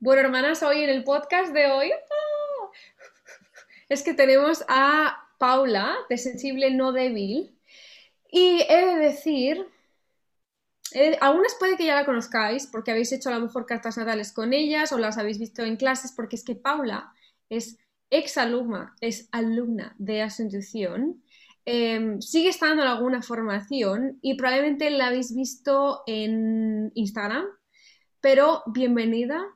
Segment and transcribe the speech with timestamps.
[0.00, 2.70] Bueno, hermanas, hoy en el podcast de hoy ¡ah!
[3.88, 7.56] es que tenemos a Paula, de Sensible No Débil,
[8.30, 9.66] y he de decir,
[11.20, 14.52] algunas puede que ya la conozcáis porque habéis hecho a lo mejor cartas natales con
[14.52, 17.12] ellas o las habéis visto en clases, porque es que Paula
[17.48, 17.78] es
[18.10, 21.22] ex alumna, es alumna de Asunción,
[21.64, 27.46] em, sigue estando en alguna formación y probablemente la habéis visto en Instagram,
[28.20, 29.53] pero bienvenida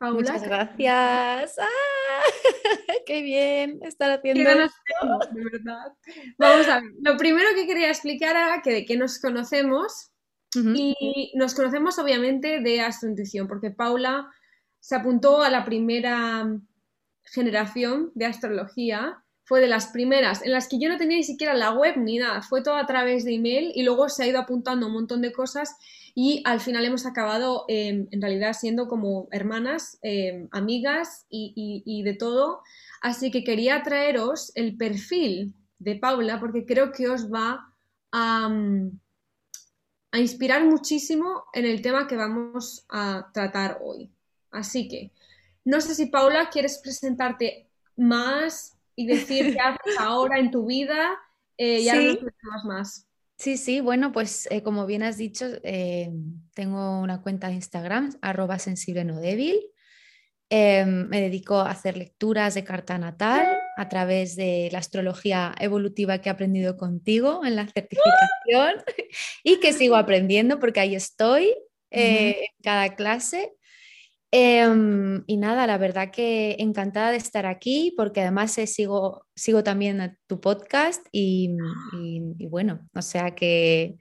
[0.00, 1.58] Muchas gracias.
[1.58, 2.22] ¡Ah!
[3.06, 5.18] ¡Qué bien estar haciendo esto!
[5.32, 5.92] de verdad.
[6.38, 6.90] Vamos a ver.
[7.02, 10.10] Lo primero que quería explicar era que de qué nos conocemos
[10.54, 14.28] y nos conocemos obviamente de Intuición, porque Paula
[14.80, 16.48] se apuntó a la primera
[17.22, 21.54] generación de astrología fue de las primeras en las que yo no tenía ni siquiera
[21.54, 24.38] la web ni nada, fue todo a través de email y luego se ha ido
[24.38, 25.76] apuntando un montón de cosas
[26.14, 32.14] y al final hemos acabado em, en realidad siendo como hermanas, em, amigas y, de
[32.14, 32.62] todo.
[33.00, 37.72] Así que quería traeros el perfil de Paula porque creo que os va
[38.12, 38.50] a,
[40.12, 44.10] a inspirar muchísimo en el tema que vamos a tratar hoy.
[44.50, 45.12] Así que
[45.64, 51.18] no sé si Paula quieres presentarte más y decir qué haces ahora en tu vida
[51.56, 53.06] eh, y nos más.
[53.40, 56.10] Sí, sí, bueno, pues eh, como bien has dicho, eh,
[56.52, 59.58] tengo una cuenta de Instagram, arroba sensible no débil.
[60.50, 66.18] Em, me dedico a hacer lecturas de carta natal a través de la astrología evolutiva
[66.18, 68.84] que he aprendido contigo en la certificación
[69.42, 71.54] y que sigo aprendiendo porque ahí estoy
[71.90, 73.54] en cada clase
[74.32, 79.64] Em, y nada, la verdad que encantada de estar aquí porque además eh, sigo, sigo
[79.64, 81.56] también tu podcast y,
[82.48, 83.96] bueno, o sea que,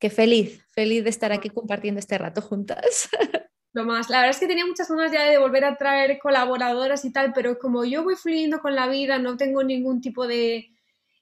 [0.00, 3.08] que, feliz, feliz de estar aquí compartiendo este rato juntas.
[3.72, 7.04] Lo más, la verdad es que tenía muchas ganas ya de volver a traer colaboradoras
[7.04, 10.72] y tal, pero como yo voy fluyendo con la vida, no tengo ningún tipo de,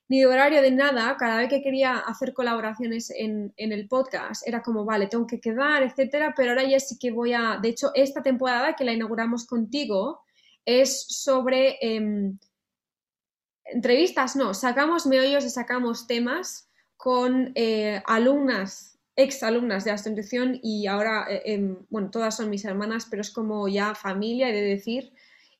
[0.09, 4.61] ni de horario de nada, cada vez que quería hacer colaboraciones en, el podcast era
[4.61, 7.91] como, vale, tengo que quedar, etcétera, pero ahora ya sí que voy a, de hecho,
[7.93, 10.21] esta temporada que la inauguramos contigo
[10.65, 12.37] es sobre em,
[13.65, 20.87] entrevistas, no, sacamos meollos y sacamos temas con eh, alumnas, ex alumnas de Astrointuición y
[20.87, 24.61] ahora, eh, em, bueno, todas son mis hermanas, pero es como ya familia, he de
[24.61, 25.11] decir.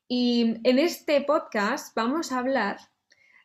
[0.07, 2.77] Y en este podcast vamos a hablar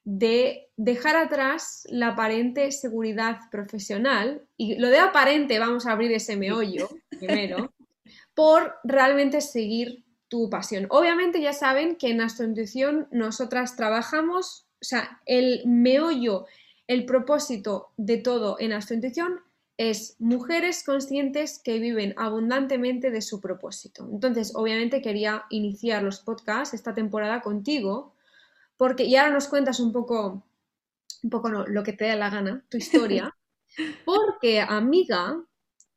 [0.05, 6.37] de dejar atrás la aparente seguridad profesional, y lo de aparente vamos a abrir ese
[6.37, 7.73] meollo primero,
[8.35, 10.87] por realmente seguir tu pasión.
[10.89, 16.47] Obviamente ya saben que en Astrointuición nosotras trabajamos, o sea, el meollo,
[16.87, 19.41] el propósito de todo en Astrointuición
[19.77, 24.09] es mujeres conscientes que viven abundantemente de su propósito.
[24.11, 28.12] Entonces, obviamente quería iniciar los podcasts esta temporada contigo,
[28.83, 30.45] porque y ahora nos cuentas un poco
[31.23, 33.33] un poco no, lo que te dé la gana, tu historia,
[34.05, 35.41] porque amiga,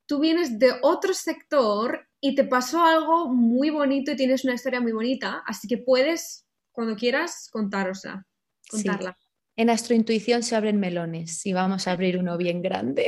[0.06, 4.80] tú vienes de otro sector y te pasó algo muy bonito y tienes una historia
[4.80, 8.24] muy bonita, así que puedes, cuando quieras, contárosla,
[8.70, 9.18] contarla.
[9.56, 13.06] En Astrointuición se abren melones y vamos a abrir uno bien grande.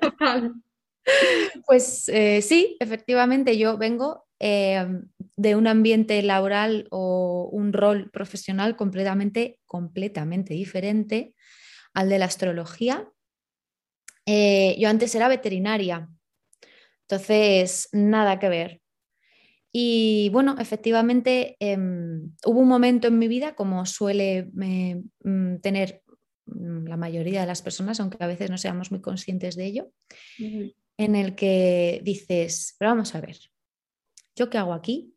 [1.66, 4.86] Pues eh, sí, efectivamente yo vengo eh,
[5.36, 11.34] de un ambiente laboral o un rol profesional completamente, completamente diferente
[11.92, 13.08] al de la astrología.
[14.26, 16.08] Eh, yo antes era veterinaria,
[17.02, 18.80] entonces nada que ver.
[19.76, 26.02] Y bueno, efectivamente em, hubo un momento en mi vida, como suele eh, mm, tener
[26.46, 29.90] mm, la mayoría de las personas, aunque a veces no seamos muy conscientes de ello,
[30.38, 33.36] en el que dices, pero vamos a ver,
[34.36, 35.14] ¿yo qué hago aquí?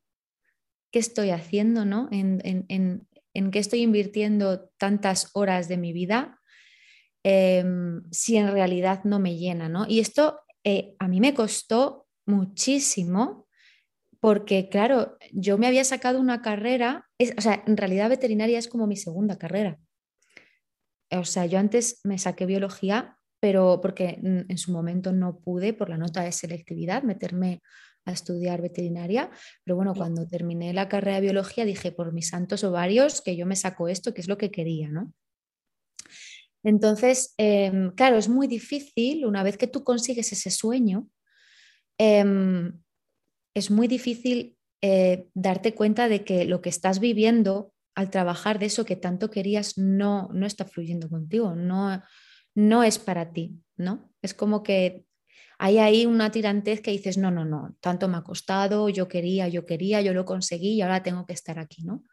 [0.91, 1.85] ¿Qué estoy haciendo?
[1.85, 2.07] ¿no?
[2.11, 6.37] ¿En, en, en qué estoy invirtiendo tantas horas de mi vida?
[7.29, 9.85] Em, si en realidad no me llena, ¿no?
[9.85, 13.49] Y esto eh, a mí me costó muchísimo
[14.21, 18.87] porque, claro, yo me había sacado una carrera, o sea, en realidad veterinaria es como
[18.87, 19.77] mi segunda carrera.
[21.11, 25.89] O sea, yo antes me saqué biología, pero porque en su momento no pude por
[25.89, 27.61] la nota de selectividad meterme
[28.07, 29.29] a estudiar veterinaria,
[29.63, 33.45] pero bueno, cuando terminé la carrera de biología dije, por mis santos ovarios, que yo
[33.45, 35.13] me saco esto, que es lo que quería, ¿no?
[36.63, 41.07] Entonces, em, claro, es muy difícil, una vez que tú consigues ese sueño,
[41.97, 42.81] em,
[43.53, 48.67] es muy difícil eh, darte cuenta de que lo que estás viviendo al trabajar de
[48.67, 52.03] eso que tanto querías no, no está fluyendo contigo, no,
[52.53, 54.13] no es para ti, ¿no?
[54.21, 55.06] Es como que
[55.59, 59.47] hay ahí una tirantez que dices, no, no, no, tanto me ha costado, yo quería,
[59.47, 62.03] yo quería, yo lo conseguí y ahora tengo que estar aquí, ¿no?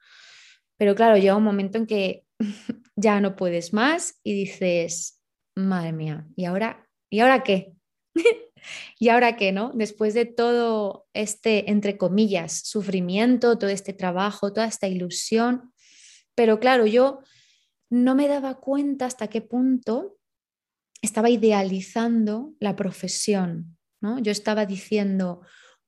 [0.76, 2.25] Pero claro, llega un momento en que
[2.96, 5.23] ya no puedes más y dices,
[5.55, 7.73] madre mía, ¿y ahora, ¿y ahora qué?
[8.99, 9.73] ¿Y ahora qué, no?
[9.75, 15.73] Después de todo este, entre comillas, sufrimiento, todo este trabajo, toda esta ilusión.
[16.35, 17.20] Pero claro, yo
[17.91, 20.17] no me daba cuenta hasta qué punto
[21.05, 24.19] estaba idealizando la profesión, ¿no?
[24.19, 25.43] Yo estaba diciendo,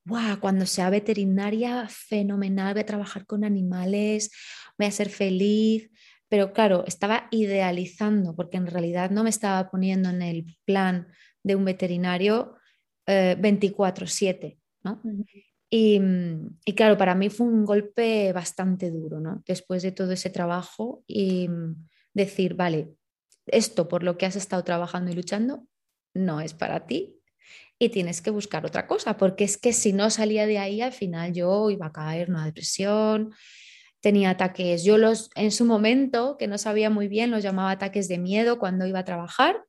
[0.05, 4.31] wow, cuando sea veterinaria, fenomenal, voy a trabajar con animales,
[4.77, 5.89] voy a ser feliz.
[6.29, 11.07] Pero claro, estaba idealizando porque en realidad no me estaba poniendo en el plan
[11.43, 12.55] de un veterinario
[13.05, 15.01] 24/7, eh, ¿no?
[15.69, 16.01] y,
[16.65, 19.41] y, claro, para mí fue un golpe bastante duro, ¿no?
[19.45, 21.49] Después de todo ese trabajo y
[22.13, 22.96] decir, vale,
[23.47, 25.65] esto por lo que has estado trabajando y luchando
[26.13, 27.17] no es para ti
[27.79, 30.93] y tienes que buscar otra cosa, porque es que si no salía de ahí, al
[30.93, 33.33] final yo iba a caer en una depresión,
[34.01, 38.07] tenía ataques, yo los en su momento, que no sabía muy bien, los llamaba ataques
[38.07, 39.63] de miedo cuando iba a trabajar,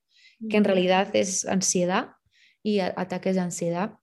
[0.48, 2.12] que en realidad es ansiedad
[2.62, 3.94] y ataques de ansiedad.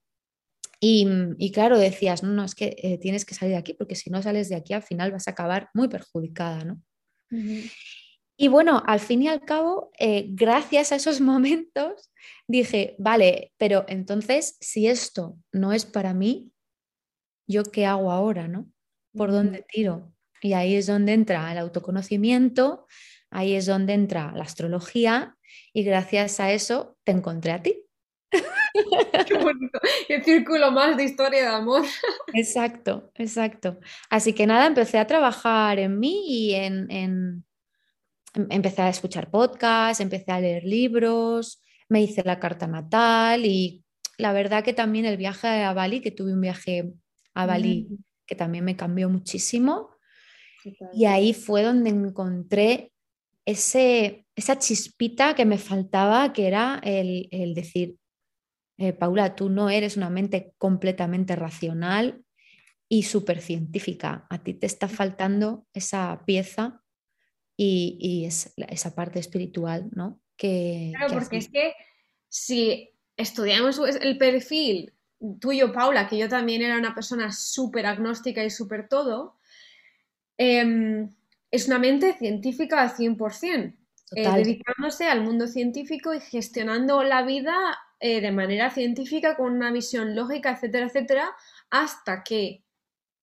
[0.82, 4.12] Y, claro, decías, no, no, es que eh, tienes que salir de aquí, porque si
[4.12, 6.82] no sales de aquí, al final vas a acabar muy perjudicada, ¿no?
[8.38, 12.12] Y bueno, al fin y al cabo, eh, gracias a esos momentos,
[12.48, 16.52] dije, vale, pero entonces, si esto no es para mí,
[17.48, 18.68] ¿yo qué hago ahora, no?
[19.16, 20.12] ¿Por dónde tiro?
[20.42, 22.86] Y ahí es donde entra el autoconocimiento,
[23.32, 25.38] ahí es donde entra la astrología
[25.74, 27.86] y gracias a eso te encontré a ti.
[29.28, 29.80] Qué bonito.
[30.08, 31.84] Qué círculo más de historia de amor.
[32.34, 33.80] Exacto, exacto.
[34.10, 37.45] Así que nada, empecé a trabajar en mí y en, en...
[38.36, 43.84] Em, empecé a escuchar podcasts, empecé a leer libros, me hice la carta natal y
[44.18, 46.94] la verdad que también el viaje a Bali, que tuve un viaje
[47.34, 47.88] a Bali
[48.26, 49.90] que también me cambió muchísimo.
[50.94, 52.92] Y ahí fue donde encontré
[53.46, 57.98] ese, esa chispita que me faltaba, que era el, el decir,
[58.78, 62.24] eh, Paula, tú no eres una mente completamente racional
[62.90, 64.26] y súper científica.
[64.30, 66.84] A ti te está faltando esa pieza
[67.58, 70.20] y, es, esa parte espiritual, ¿no?
[70.36, 71.74] Que, claro, porque es que
[72.28, 74.94] si estudiamos el perfil
[75.40, 79.38] tuyo, Paula, que yo también era una persona súper agnóstica y súper todo,
[80.38, 81.10] em,
[81.52, 83.74] es una mente científica al 100%,
[84.16, 87.56] eh, dedicándose al mundo científico y gestionando la vida
[88.00, 91.36] eh, de manera científica, con una visión lógica, etcétera, etcétera,
[91.70, 92.64] hasta que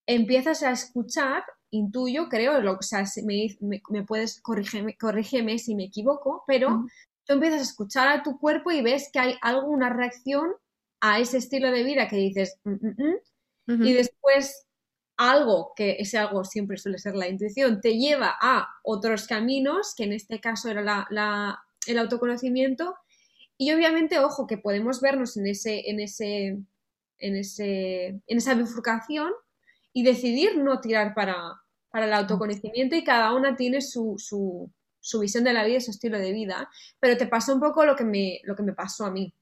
[0.07, 5.85] empiezas a escuchar, intuyo, creo, lo, o sea, me, me, puedes, corrígeme, corrígeme, si me
[5.85, 6.85] equivoco, pero
[7.25, 10.53] tú empiezas a escuchar a tu cuerpo y ves que hay alguna reacción
[11.01, 14.67] a ese estilo de vida que dices, mm, mm, mm", y después
[15.17, 20.05] algo, que ese algo siempre suele ser la intuición, te lleva a otros caminos, que
[20.05, 21.07] en este caso era
[21.87, 22.95] el autoconocimiento,
[23.57, 26.59] y obviamente, ojo, que podemos vernos en, ese, en, ese,
[27.19, 29.33] en, ese, en esa bifurcación
[29.93, 35.45] y decidir no tirar para, para el autoconocimiento y cada una tiene su, su, visión
[35.45, 36.69] de la vida y su estilo de vida.
[36.99, 39.35] Pero te pasó un poco lo que me, lo que me pasó a mí.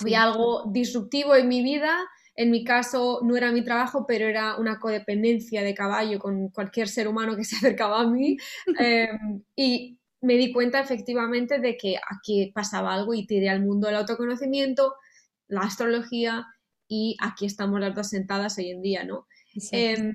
[0.00, 1.98] Había algo disruptivo en mi vida,
[2.36, 6.88] en mi caso no era mi trabajo, pero era una codependencia de caballo con cualquier
[6.88, 8.36] ser humano que se acercaba a mí.
[8.78, 13.88] Em, y me di cuenta efectivamente de que aquí pasaba algo y tiré al mundo
[13.88, 14.94] el autoconocimiento,
[15.48, 16.46] la astrología
[16.88, 19.26] y aquí estamos las dos sentadas hoy en día, ¿no?
[19.72, 20.14] Em,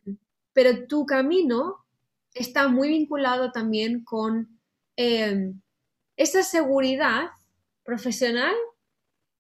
[0.53, 1.85] pero tu camino
[2.33, 4.59] está muy vinculado también con
[4.95, 5.61] em,
[6.17, 7.29] esa seguridad
[7.83, 8.53] profesional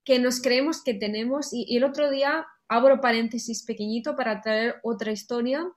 [0.03, 5.11] que nos creemos que tenemos y, el otro día abro paréntesis pequeñito para traer otra
[5.11, 5.67] historia.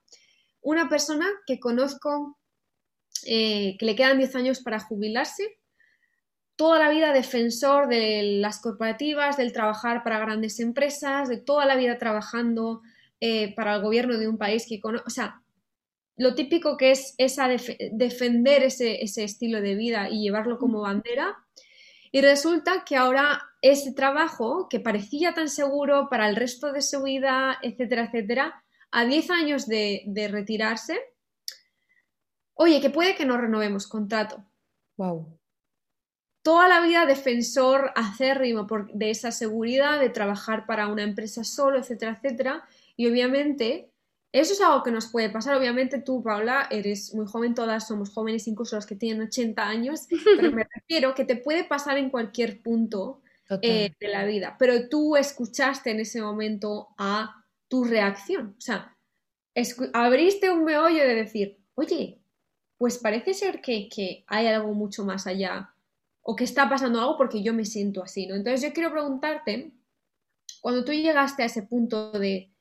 [0.60, 2.38] Una persona que conozco
[3.24, 5.58] eh, que le quedan 10 años para jubilarse,
[6.56, 11.76] toda la vida defensor de las corporativas, del trabajar para grandes empresas, de toda la
[11.76, 12.82] vida trabajando
[13.22, 15.42] eh, para el gobierno de un país que conoce, o sea,
[16.16, 17.48] lo típico que es esa
[17.92, 21.38] defender ese, ese estilo de vida y llevarlo como bandera.
[22.10, 27.02] Y resulta que ahora ese trabajo que parecía tan seguro para el resto de su
[27.02, 31.00] vida, etcétera, etcétera, a 10 años de, de retirarse,
[32.54, 34.44] Oye, que puede que no renovemos contrato.
[34.96, 35.38] Wow.
[36.42, 42.20] Toda la vida defensor acérrimo de esa seguridad, de trabajar para una empresa solo, etcétera,
[42.20, 42.64] etcétera.
[43.02, 43.90] Y obviamente,
[44.30, 45.56] eso es algo que nos puede pasar.
[45.56, 50.06] Obviamente tú, Paula, eres muy joven, todas somos jóvenes, incluso los que tienen 80 años,
[50.36, 53.20] pero me refiero que te puede pasar en cualquier punto
[53.60, 54.54] eh, de la vida.
[54.56, 58.54] Pero tú escuchaste en ese momento a tu reacción.
[58.56, 58.96] O sea,
[59.94, 62.20] abriste un meollo de decir, oye,
[62.78, 65.74] pues parece ser que, que, hay algo mucho más allá
[66.20, 68.36] o que está pasando algo porque yo me siento así, ¿no?
[68.36, 69.72] Entonces yo quiero preguntarte,
[70.60, 72.51] cuando tú llegaste a ese punto de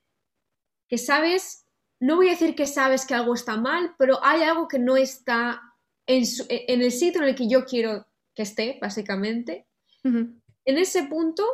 [0.92, 1.66] que sabes,
[2.00, 4.98] no voy a decir que sabes que algo está mal, pero hay algo que no
[4.98, 5.62] está
[6.06, 9.66] en, en el sitio en el que yo quiero que esté, básicamente.
[10.04, 11.44] En ese punto,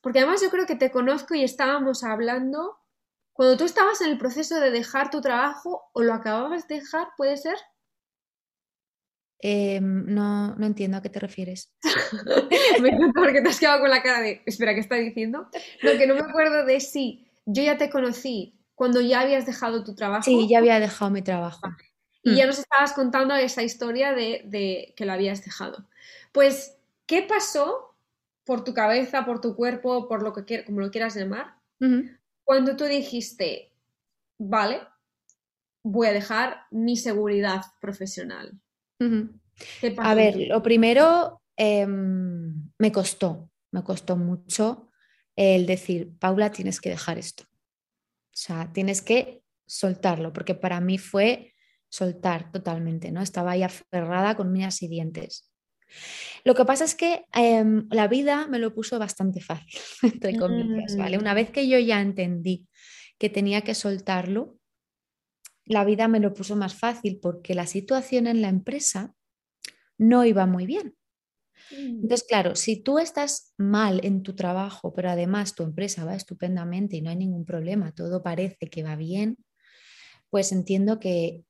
[0.00, 2.78] porque además yo creo que te conozco y estábamos hablando
[3.34, 7.08] cuando tú estabas en el proceso de dejar tu trabajo o lo acababas de dejar,
[7.18, 7.58] ¿puede ser?
[9.38, 11.74] Em, no, no entiendo a qué te refieres.
[12.80, 15.50] me encanta porque te has quedado con la cara de, espera, ¿qué está diciendo?
[15.82, 19.84] Lo que no me acuerdo de si yo ya te conocí cuando ya habías dejado
[19.84, 20.24] tu trabajo.
[20.24, 21.60] Sí, ya había dejado mi trabajo.
[22.22, 22.48] Y ya mm.
[22.48, 25.88] nos estabas contando esa historia de, que lo habías dejado.
[26.32, 26.76] Pues,
[27.06, 27.94] ¿qué pasó
[28.44, 31.56] por tu cabeza, por tu cuerpo, por lo que como lo quieras llamar,
[32.44, 33.72] cuando tú dijiste,
[34.38, 34.80] vale,
[35.82, 38.60] voy a dejar mi seguridad profesional?
[39.98, 44.85] A ver, lo primero em, me costó, me costó mucho
[45.36, 47.44] el decir, Paula, tienes que dejar esto.
[47.44, 51.54] O sea, tienes que soltarlo, porque para mí fue
[51.88, 53.22] soltar totalmente, ¿no?
[53.22, 55.50] Estaba ahí aferrada con uñas y dientes.
[56.44, 60.96] Lo que pasa es que em, la vida me lo puso bastante fácil, entre comillas,
[60.96, 61.18] ¿vale?
[61.18, 62.66] Una vez que yo ya entendí
[63.18, 64.58] que tenía que soltarlo,
[65.64, 69.14] la vida me lo puso más fácil porque la situación en la empresa
[69.98, 70.96] no iba muy bien.
[71.70, 72.02] Mm.
[72.02, 76.96] Entonces, claro, si tú estás mal en tu trabajo, pero además tu empresa va estupendamente
[76.96, 79.38] y no hay ningún problema, todo parece que va bien,
[80.30, 81.44] pues entiendo que,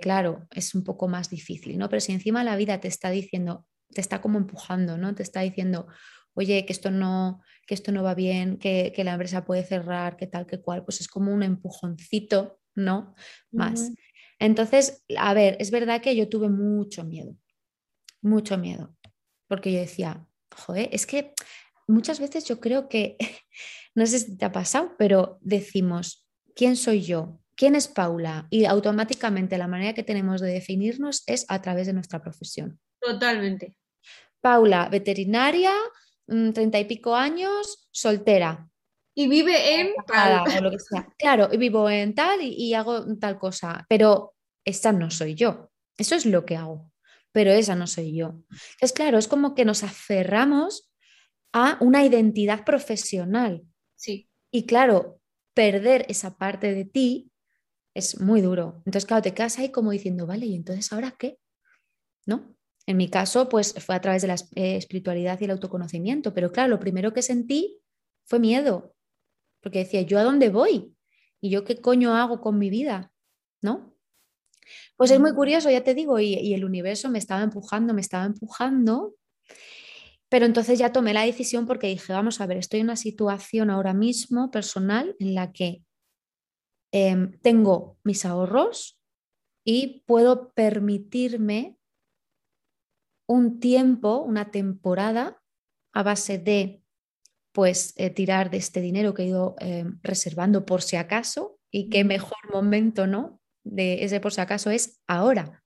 [0.00, 1.88] claro, es un poco más difícil, ¿no?
[1.88, 5.14] Pero si encima la vida te está diciendo, te está como empujando, ¿no?
[5.14, 5.86] Te está diciendo,
[6.34, 10.26] oye, que esto no, que esto no va bien, que, la empresa puede cerrar, que
[10.26, 13.14] tal, que cual, pues es como un empujoncito, ¿no?
[13.52, 13.92] Más.
[14.38, 17.36] Entonces, a ver, es verdad que yo tuve mucho miedo,
[18.22, 18.95] mucho miedo,
[19.48, 21.34] porque yo decía, joder, es que
[21.86, 23.16] muchas veces yo creo que,
[23.94, 27.38] no sé si te ha pasado, pero decimos, ¿quién soy yo?
[27.56, 28.46] ¿Quién es Paula?
[28.50, 32.78] Y automáticamente la manera que tenemos de definirnos es a través de nuestra profesión.
[33.00, 33.74] Totalmente.
[34.40, 35.72] Paula, veterinaria,
[36.26, 38.68] mm, treinta y pico años, soltera.
[39.14, 40.44] Y vive en tal.
[41.18, 44.34] Claro, y vivo en tal y, hago tal cosa, pero
[44.64, 45.70] esa no soy yo.
[45.96, 46.92] Eso es lo que hago,
[47.36, 48.42] pero esa no soy yo.
[48.80, 50.90] Es claro, es como que nos aferramos
[51.52, 53.62] a una identidad profesional.
[53.94, 54.30] Sí.
[54.50, 55.20] Y claro,
[55.52, 57.30] perder esa parte de ti
[57.92, 58.76] es muy duro.
[58.86, 61.38] Entonces, claro, te quedas ahí como diciendo, vale, ¿y entonces ahora qué?
[62.24, 62.56] ¿No?
[62.86, 66.50] En mi caso, pues fue a través de la eh, espiritualidad y el autoconocimiento, pero
[66.50, 67.82] claro, lo primero que sentí
[68.24, 68.96] fue miedo,
[69.60, 70.96] porque decía, ¿yo a dónde voy?
[71.42, 73.12] ¿Y yo qué coño hago con mi vida?
[73.60, 73.94] ¿No?
[74.96, 78.00] Pues es muy curioso, ya te digo, y, y el universo me estaba empujando, me
[78.00, 79.14] estaba empujando,
[80.28, 83.70] pero entonces ya tomé la decisión porque dije, vamos a ver, estoy en una situación
[83.70, 85.82] ahora mismo personal en la que
[86.92, 88.98] Em, tengo mis ahorros
[89.66, 91.78] y puedo permitirme
[93.28, 95.42] un tiempo, una temporada
[95.92, 96.82] a base de
[97.52, 101.90] pues eh, tirar de este dinero que he ido em, reservando por si acaso y
[101.90, 103.40] qué mejor momento, ¿no?
[103.66, 105.62] De ese por si acaso es ahora.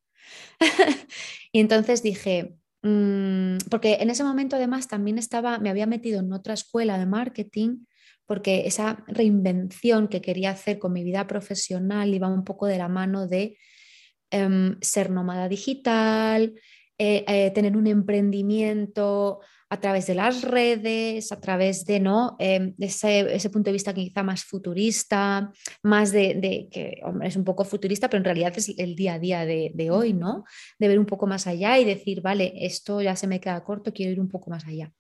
[1.52, 6.33] y entonces dije, mm", porque en ese momento además también estaba, me había metido en
[6.33, 7.85] otra escuela de marketing
[8.26, 12.88] porque esa reinvención que quería hacer con mi vida profesional iba un poco de la
[12.88, 13.59] mano de
[14.30, 16.54] em, ser nómada digital,
[16.99, 19.40] eh, eh, tener un emprendimiento
[19.72, 22.34] a través de las redes, a través de, ¿no?
[22.40, 25.52] Em, ese, punto de vista quizá más futurista,
[25.84, 29.18] más de, que hombre, es un poco futurista, pero en realidad es el día a
[29.20, 30.44] día de, de, hoy, ¿no?
[30.78, 33.92] De ver un poco más allá y decir, vale, esto ya se me queda corto,
[33.92, 34.92] quiero ir un poco más allá.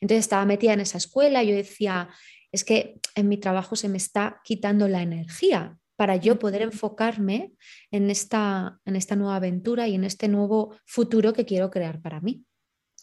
[0.00, 2.08] Entonces estaba metida en esa escuela, yo decía,
[2.52, 7.54] es que en mi trabajo se me está quitando la energía para yo poder enfocarme
[7.90, 12.20] en esta, en esta nueva aventura y en este nuevo futuro que quiero crear para
[12.20, 12.44] mí.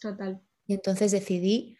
[0.00, 0.40] Total.
[0.70, 1.76] Y entonces decidí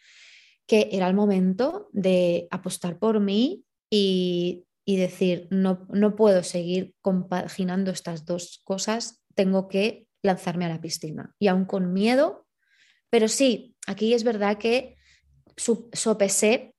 [0.67, 7.91] que era el momento de apostar por mí y, decir, no, no puedo seguir compaginando
[7.91, 11.33] estas dos cosas, tengo que lanzarme a la piscina.
[11.39, 12.45] Y aún con miedo,
[13.09, 14.97] pero sí, aquí es verdad que
[15.55, 16.75] sopesé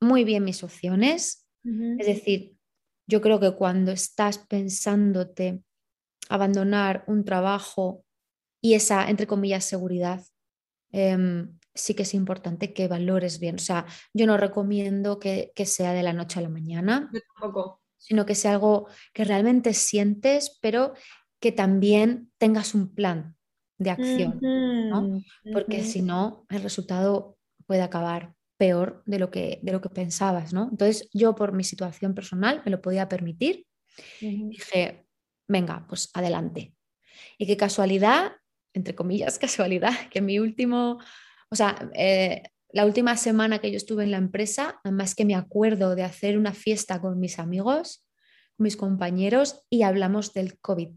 [0.00, 1.48] muy bien mis opciones.
[1.64, 2.54] Es decir,
[3.08, 5.64] yo creo que cuando estás pensándote
[6.28, 8.04] abandonar un trabajo
[8.62, 10.22] y esa, entre comillas, seguridad,
[10.92, 13.56] em, sí que es importante que valores bien.
[13.56, 17.10] O sea, yo no recomiendo que, sea de la noche a la mañana,
[17.96, 20.94] sino que sea algo que realmente sientes, pero
[21.40, 23.36] que también tengas un plan
[23.78, 25.20] de acción, ¿no?
[25.52, 30.52] Porque si no, el resultado puede acabar peor de lo que, de lo que pensabas,
[30.52, 30.68] ¿no?
[30.70, 33.66] Entonces yo por mi situación personal me lo podía permitir.
[34.20, 35.06] Dije,
[35.46, 36.74] venga, pues adelante.
[37.38, 38.32] Y qué casualidad,
[38.76, 41.00] entre comillas, casualidad, que mi último,
[41.50, 45.34] o sea, eh, la última semana que yo estuve en la empresa, además que me
[45.34, 48.06] acuerdo de hacer una fiesta con mis amigos,
[48.58, 50.90] mis compañeros, y hablamos del COVID.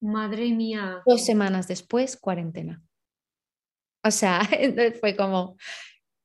[0.00, 1.02] Madre mía.
[1.04, 2.82] Dos semanas después, cuarentena.
[4.04, 4.40] O sea,
[5.00, 5.56] fue como,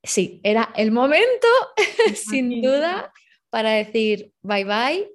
[0.02, 1.48] sí, era el momento,
[2.16, 3.12] sin duda,
[3.50, 5.10] para decir bye bye,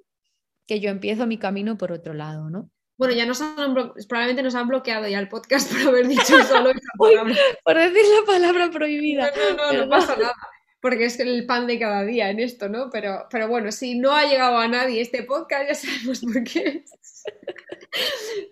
[0.67, 2.71] que yo empiezo mi camino por otro lado, ¿no?
[2.99, 3.75] Bueno, ya nos han
[4.09, 7.35] probablemente nos han bloqueado ya el podcast por haber dicho solo esa palabra.
[7.65, 9.33] por decir la palabra prohibida.
[9.35, 10.35] No, no, no, no pasa nada.
[10.81, 12.91] Porque es el pan de cada día en esto, ¿no?
[12.91, 16.85] Pero, pero bueno, si no ha llegado a nadie este podcast, ya sabemos por qué.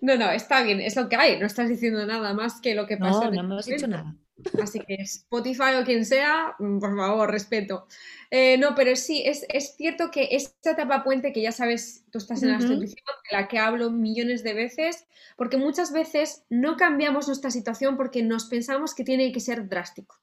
[0.01, 1.39] No, no, está bien, es lo que hay.
[1.39, 3.25] No estás diciendo nada más que lo que pasa.
[3.25, 4.15] No, no hemos dicho nada.
[4.61, 7.87] Así que Spotify o quien sea, mm, por favor, respeto.
[8.29, 12.43] Eh, no, pero sí, es, cierto que esta etapa puente que ya sabes, tú estás
[12.43, 12.95] en la de
[13.31, 18.45] la que hablo millones de veces, porque muchas veces no cambiamos nuestra situación porque nos
[18.45, 20.15] pensamos que tiene que ser drástico.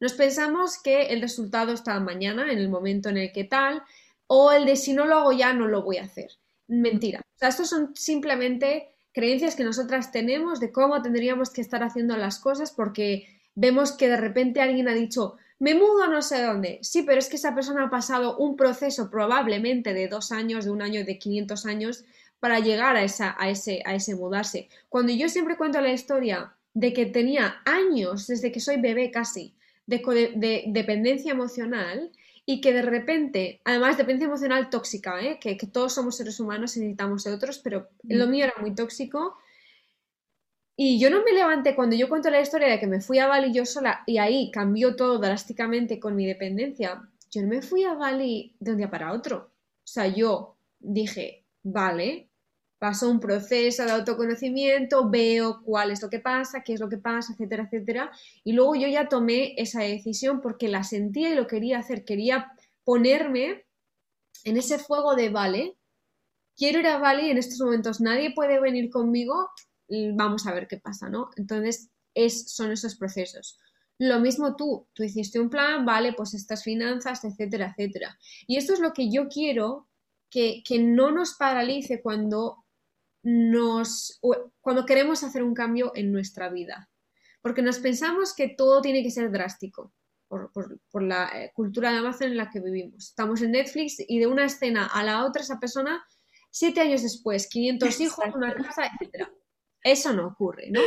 [0.00, 3.82] Nos pensamos que el resultado está mañana, en el momento en el que tal,
[4.26, 6.30] o el de si no lo hago ya, no lo voy a hacer.
[6.68, 7.20] Mentira.
[7.20, 12.16] O sea, estos son simplemente creencias que nosotras tenemos de cómo tendríamos que estar haciendo
[12.16, 16.42] las cosas porque vemos que de repente alguien ha dicho, me mudo a no sé
[16.42, 16.78] dónde.
[16.80, 20.70] Sí, pero es que esa persona ha pasado un proceso probablemente de dos años, de
[20.70, 22.04] un año, de 500 años
[22.40, 24.70] para llegar a, esa, a, ese, a ese mudarse.
[24.88, 29.54] Cuando yo siempre cuento la historia de que tenía años, desde que soy bebé casi,
[29.86, 32.10] de, dependencia emocional
[32.46, 35.38] y que de repente, además dependencia emocional tóxica, ¿eh?
[35.38, 38.74] que, que, todos somos seres humanos y necesitamos de otros, pero lo mío era muy
[38.74, 39.36] tóxico
[40.82, 43.26] y yo no me levanté cuando yo cuento la historia de que me fui a
[43.26, 47.06] Bali yo sola y ahí cambió todo drásticamente con mi dependencia.
[47.30, 49.52] Yo no me fui a Bali de un día para otro.
[49.60, 52.30] O sea, yo dije, vale,
[52.78, 56.96] pasó un proceso de autoconocimiento, veo cuál es lo que pasa, qué es lo que
[56.96, 58.10] pasa, etcétera, etcétera.
[58.42, 62.06] Y luego yo ya tomé esa decisión porque la sentía y lo quería hacer.
[62.06, 62.52] Quería
[62.84, 63.66] ponerme
[64.44, 65.76] en ese fuego de, vale,
[66.56, 69.50] quiero ir a Bali en estos momentos, nadie puede venir conmigo,
[70.14, 71.30] vamos a ver qué pasa, ¿no?
[71.36, 73.58] Entonces, es, son esos procesos.
[73.98, 78.18] Lo mismo tú, tú hiciste un plan, vale, pues estas finanzas, etcétera, etcétera.
[78.46, 79.88] Y esto es lo que yo quiero
[80.30, 82.64] que, no nos paralice cuando,
[83.22, 84.18] nos,
[84.60, 86.88] cuando queremos hacer un cambio en nuestra vida.
[87.42, 89.92] Porque nos pensamos que todo tiene que ser drástico
[90.28, 93.08] por, por la eh, cultura de Amazon en la que vivimos.
[93.08, 96.02] Estamos en Netflix y de una escena a la otra esa persona,
[96.50, 99.30] siete años después, 500 hijos, una casa, etcétera.
[99.82, 100.80] Eso no ocurre, ¿no?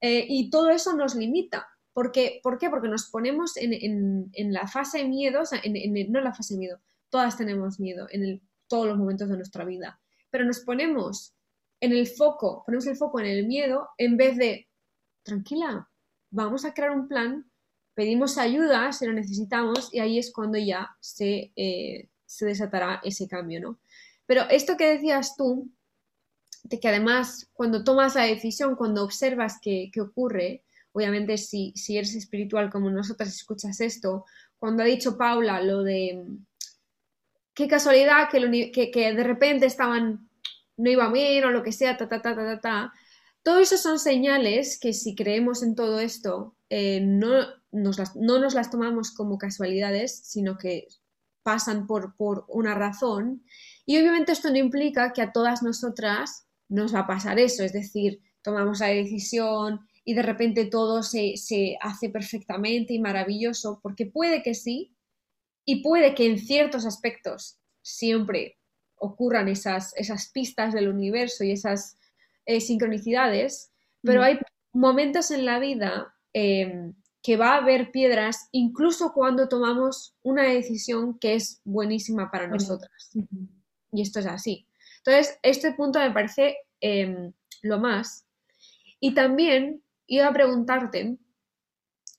[0.00, 1.68] Eh, y todo eso nos limita.
[1.92, 2.70] Porque, ¿Por qué?
[2.70, 5.74] Porque nos ponemos en, la fase miedo, o sea, en,
[6.12, 10.00] no en la fase miedo, todas tenemos miedo en todos los momentos de nuestra vida,
[10.30, 11.34] pero nos ponemos
[11.80, 14.68] en el foco, ponemos el foco en el miedo en vez de,
[15.24, 15.90] tranquila,
[16.30, 17.50] vamos a crear un plan,
[17.94, 23.26] pedimos ayuda si lo necesitamos y ahí es cuando ya se, eh, se desatará ese
[23.26, 23.80] cambio, ¿no?
[24.26, 25.68] Pero esto que decías tú,
[26.62, 32.14] de que además cuando tomas la decisión, cuando observas qué ocurre, obviamente si, si, eres
[32.14, 34.24] espiritual como nosotras escuchas esto,
[34.58, 36.24] cuando ha dicho Paula lo de
[37.54, 40.28] qué casualidad que, que, de repente estaban,
[40.76, 42.92] no iba bien o lo que sea, ta, ta, ta, ta, ta, ta.
[43.42, 48.38] Todo eso son señales que si creemos en todo esto, eh, no, nos las, no
[48.38, 50.88] nos las tomamos como casualidades, sino que
[51.42, 53.44] pasan por, por una razón.
[53.86, 57.72] Y obviamente esto no implica que a todas nosotras nos va a pasar eso, es
[57.72, 61.34] decir, tomamos la decisión y de repente todo se,
[61.80, 64.96] hace perfectamente y maravilloso, porque puede que sí,
[65.66, 68.56] y puede que en ciertos aspectos siempre
[68.96, 71.98] ocurran esas, esas pistas del universo y esas
[72.46, 74.38] eh, sincronicidades, pero hay
[74.72, 81.18] momentos en la vida em, que va a haber piedras incluso cuando tomamos una decisión
[81.18, 83.10] que es buenísima para nosotras.
[83.92, 84.69] Y esto es así.
[85.04, 87.32] Entonces, este punto me parece em,
[87.62, 88.26] lo más.
[89.00, 91.16] Y también iba a preguntarte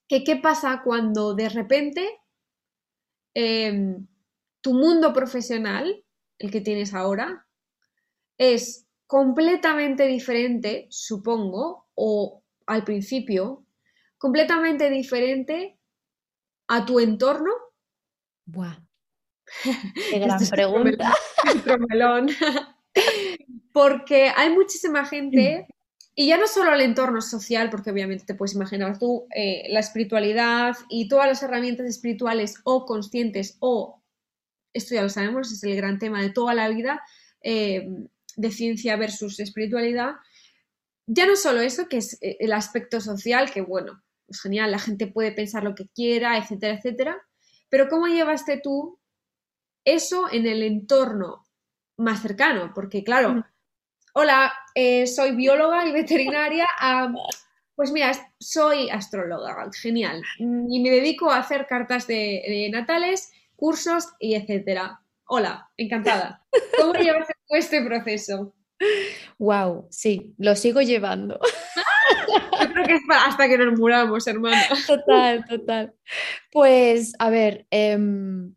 [0.08, 2.20] que qué pasa cuando de repente
[3.34, 4.08] em,
[4.62, 6.04] tu mundo profesional,
[6.40, 7.48] el que tienes ahora,
[8.38, 13.66] es completamente diferente, supongo, o al principio,
[14.18, 15.78] completamente diferente
[16.68, 17.52] a tu entorno?
[18.46, 18.78] Buah.
[20.10, 21.14] Qué gran pregunta.
[23.74, 25.68] Porque hay muchísima gente,
[26.14, 29.80] y ya no solo el entorno social, porque obviamente te puedes imaginar tú, eh, la
[29.80, 34.02] espiritualidad y todas las herramientas espirituales o conscientes o,
[34.74, 37.02] esto ya lo sabemos, es el gran tema de toda la vida,
[37.42, 37.88] eh,
[38.36, 40.16] de ciencia versus espiritualidad.
[41.08, 44.80] Ya no solo eso, que es eh, el aspecto social, que bueno, es genial, la
[44.80, 47.22] gente puede pensar lo que quiera, etcétera, etcétera,
[47.70, 49.00] pero ¿cómo llevaste tú
[49.86, 51.46] eso en el entorno
[51.98, 52.72] más cercano?
[52.74, 53.46] Porque claro,
[54.14, 56.68] hola, eh, soy bióloga y veterinaria.
[57.76, 60.22] pues mira, soy astróloga, genial.
[60.38, 65.02] Y me dedico a hacer cartas de, natales, cursos y etcétera.
[65.26, 66.46] Hola, encantada.
[66.78, 68.54] ¿Cómo llevas este proceso?
[69.38, 71.40] Wow, sí, lo sigo llevando.
[72.62, 74.62] Yo creo que es hasta que nos muramos, hermana.
[74.88, 75.94] Total, total.
[76.52, 78.56] Pues, a ver, em,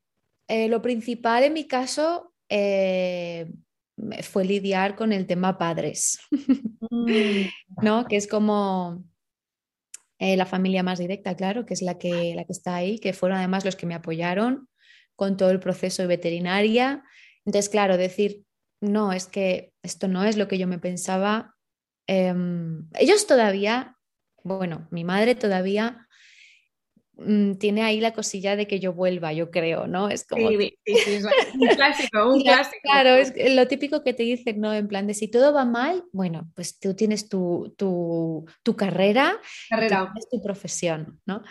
[0.48, 3.46] eh, lo principal en mi caso eh,
[4.22, 6.18] fue lidiar con el tema padres,
[6.90, 7.42] mm.
[7.83, 8.07] ¿no?
[8.07, 9.04] Que es como
[10.18, 13.12] eh, la familia más directa, claro, que es la que, la que está ahí, que
[13.12, 14.68] fueron además los que me apoyaron
[15.16, 17.04] con todo el proceso de veterinaria.
[17.44, 18.44] Entonces, claro, decir,
[18.80, 21.54] no, es que esto no es lo que yo me pensaba.
[22.07, 23.96] Em, ellos todavía,
[24.42, 26.03] bueno, mi madre todavía
[27.16, 30.09] Mm, tiene ahí la cosilla de que yo vuelva, yo creo, ¿no?
[30.09, 30.48] Es como...
[30.48, 31.20] Sí, sí,
[31.59, 32.81] un clásico, un clásico.
[32.83, 34.74] Claro, es lo típico que te dicen, ¿no?
[34.74, 39.38] En plan de si todo va mal, bueno, pues tú tienes tu, tu, tu carrera,
[39.70, 40.12] carrera.
[40.31, 41.42] tu profesión, ¿no?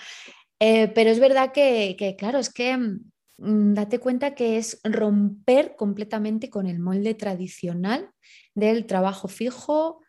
[0.59, 5.75] Eh, pero es verdad que, que, claro, es que mm, date cuenta que es romper
[5.77, 8.09] completamente con el molde tradicional
[8.53, 10.01] del trabajo fijo,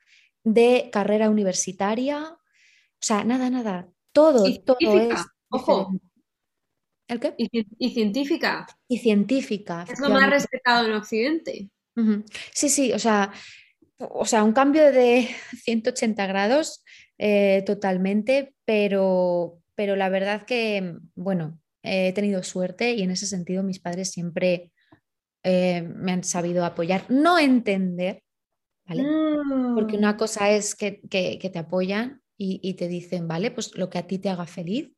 [0.43, 5.21] de carrera universitaria, o sea, nada, nada, todo, todo es
[5.55, 5.93] Ojo.
[7.07, 7.35] ¿El qué?
[7.37, 8.67] Y, científica.
[8.89, 9.85] Y científica.
[9.89, 11.71] Es lo más respetado en Occidente.
[12.53, 13.33] Sí, sí, o sea,
[13.99, 15.29] o sea, un cambio de
[15.63, 16.85] 180 grados
[17.19, 23.63] eh, totalmente, pero, pero la verdad que, bueno, he tenido suerte y en ese sentido
[23.63, 24.73] mis padres siempre
[25.45, 28.25] eh, me han sabido apoyar, no entender,
[28.89, 29.05] ¿vale?
[29.75, 29.99] Porque mm.
[29.99, 34.07] una cosa es que, te apoyan y, y, te dicen, vale, pues lo que a
[34.07, 34.91] ti te haga feliz,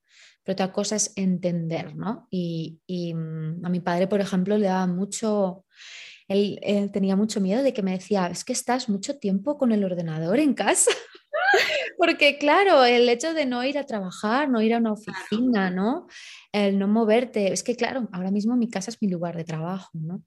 [0.47, 2.29] pero otra cosa es entender, ¿no?
[2.31, 5.65] Y, mm, a mi padre, por ejemplo, le daba mucho,
[6.29, 6.61] él,
[6.93, 10.39] tenía mucho miedo de que me decía, es que estás mucho tiempo con el ordenador
[10.39, 10.93] en casa.
[11.99, 16.07] Porque claro, el hecho de no ir a trabajar, no ir a una oficina, ¿no?
[16.53, 19.91] El no moverte, es que claro, ahora mismo mi casa es mi lugar de trabajo,
[19.95, 20.23] ¿no?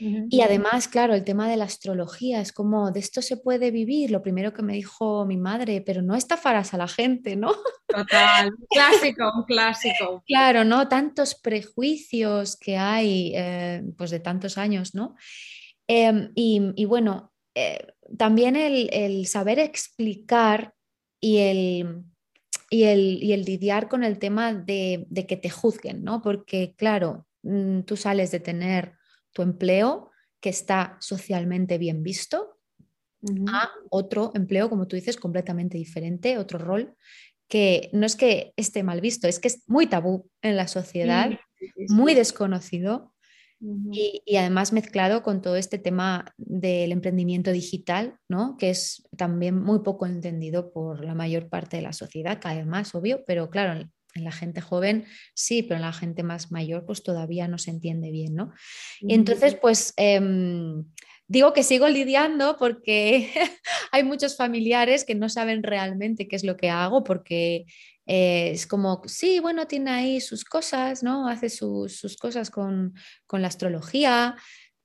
[0.00, 4.12] Y además, claro, el tema de la astrología es como, de esto se puede vivir,
[4.12, 7.52] lo primero que me dijo mi madre, pero no estafarás a la gente, ¿no?
[7.88, 10.22] Total, un clásico, un clásico.
[10.26, 10.88] Claro, ¿no?
[10.88, 15.16] Tantos prejuicios que hay, eh, pues de tantos años, ¿no?
[15.88, 20.74] Em, y, bueno, eh, también el, saber explicar
[21.20, 22.04] y el,
[22.70, 26.22] y el, lidiar con el tema de, de que te juzguen, ¿no?
[26.22, 28.97] Porque, claro, mm, tú sales de tener
[29.32, 30.10] tu empleo
[30.40, 32.58] que está socialmente bien visto
[33.48, 36.94] a otro empleo, como tú dices, completamente diferente, otro rol
[37.48, 41.30] que no es que esté mal visto, es que es muy tabú en la sociedad,
[41.88, 43.14] muy desconocido
[43.90, 48.56] y, y, además mezclado con todo este tema del emprendimiento digital, ¿no?
[48.56, 52.66] que es también muy poco entendido por la mayor parte de la sociedad, cada vez
[52.66, 56.84] más, obvio, pero claro, en la gente joven sí, pero en la gente más mayor
[56.86, 58.52] pues todavía no se entiende bien, ¿no?
[59.00, 60.84] Y entonces pues em,
[61.26, 63.30] digo que sigo lidiando porque
[63.92, 67.66] hay muchos familiares que no saben realmente qué es lo que hago porque
[68.06, 71.28] eh, es como, sí, bueno, tiene ahí sus cosas, ¿no?
[71.28, 72.94] Hace sus, cosas con,
[73.26, 74.34] con la astrología,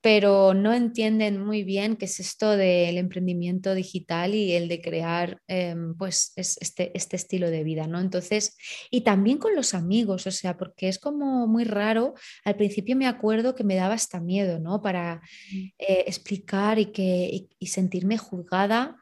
[0.03, 5.41] pero no entienden muy bien qué es esto del emprendimiento digital y el de crear
[5.47, 8.01] em, pues este, este, estilo de vida, ¿no?
[8.01, 8.57] Entonces,
[8.91, 13.07] y también con los amigos, o sea, porque es como muy raro, al principio me
[13.07, 14.81] acuerdo que me daba hasta miedo, ¿no?
[14.81, 15.21] Para
[15.53, 18.97] eh, explicar y, que, y sentirme juzgada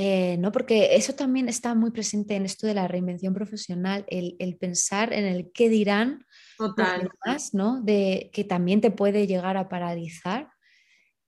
[0.00, 0.52] eh, ¿no?
[0.52, 5.24] Porque eso también está muy presente en esto de la reinvención profesional, el, pensar en
[5.24, 6.24] el qué dirán
[6.58, 7.08] Total.
[7.52, 7.80] ¿no?
[7.80, 10.50] De, que también te puede llegar a paralizar,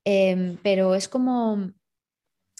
[0.05, 1.71] em, pero es como,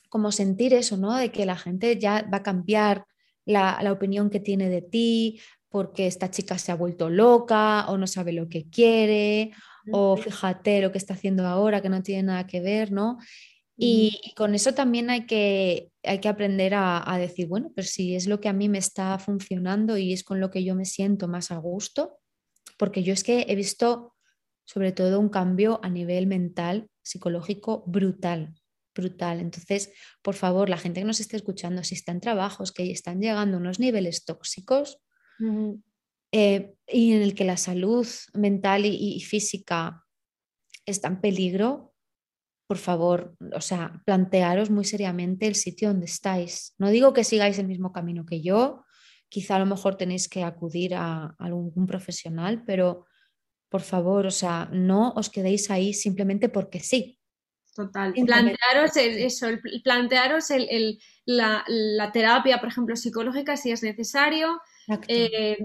[0.09, 1.17] como sentir eso, ¿no?
[1.17, 3.07] De que la gente ya va a cambiar
[3.45, 7.97] la, la opinión que tiene de ti porque esta chica se ha vuelto loca o
[7.97, 9.53] no sabe lo que quiere
[9.93, 13.19] o fíjate lo que está haciendo ahora que no tiene nada que ver, ¿no?
[13.83, 18.15] Y, con eso también hay que, hay que aprender a, a, decir, bueno, pues si
[18.15, 20.85] es lo que a mí me está funcionando y es con lo que yo me
[20.85, 22.20] siento más a gusto,
[22.81, 24.15] porque yo es que he visto
[24.65, 28.55] sobre todo un cambio a nivel mental, psicológico brutal,
[28.95, 29.39] brutal.
[29.39, 33.21] Entonces, por favor, la gente que nos esté escuchando, si está en trabajos que están
[33.21, 34.99] llegando a unos niveles tóxicos
[36.33, 40.07] eh, y en el que la salud mental y física
[40.87, 41.93] está en peligro,
[42.67, 46.75] por favor, o sea, plantearos muy seriamente el sitio donde estáis.
[46.79, 48.85] No digo que sigáis el mismo camino que yo,
[49.31, 53.07] quizá a lo mejor tenéis que acudir a, algún profesional, pero
[53.71, 57.19] por favor, o sea, no os quedéis ahí simplemente porque sí.
[57.75, 58.13] Total.
[58.13, 59.47] Plantearos eso,
[59.83, 60.49] plantearos
[61.25, 64.61] la, terapia, por ejemplo, psicológica si es necesario,
[65.07, 65.57] eh,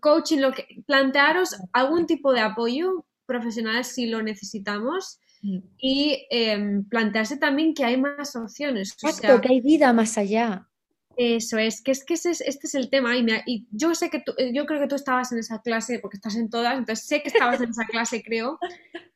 [0.00, 5.58] coaching, lo que, plantearos algún tipo de apoyo profesional si lo necesitamos Mm.
[5.76, 8.92] y em, plantearse también que hay más opciones.
[9.02, 10.68] Exacto, que hay vida más allá.
[11.16, 13.16] Eso es, que es que este es el tema.
[13.16, 15.98] Y, y, yo sé que tú, eh, yo creo que tú estabas en esa clase,
[15.98, 18.58] porque estás en todas, entonces sé que estabas en esa clase, creo.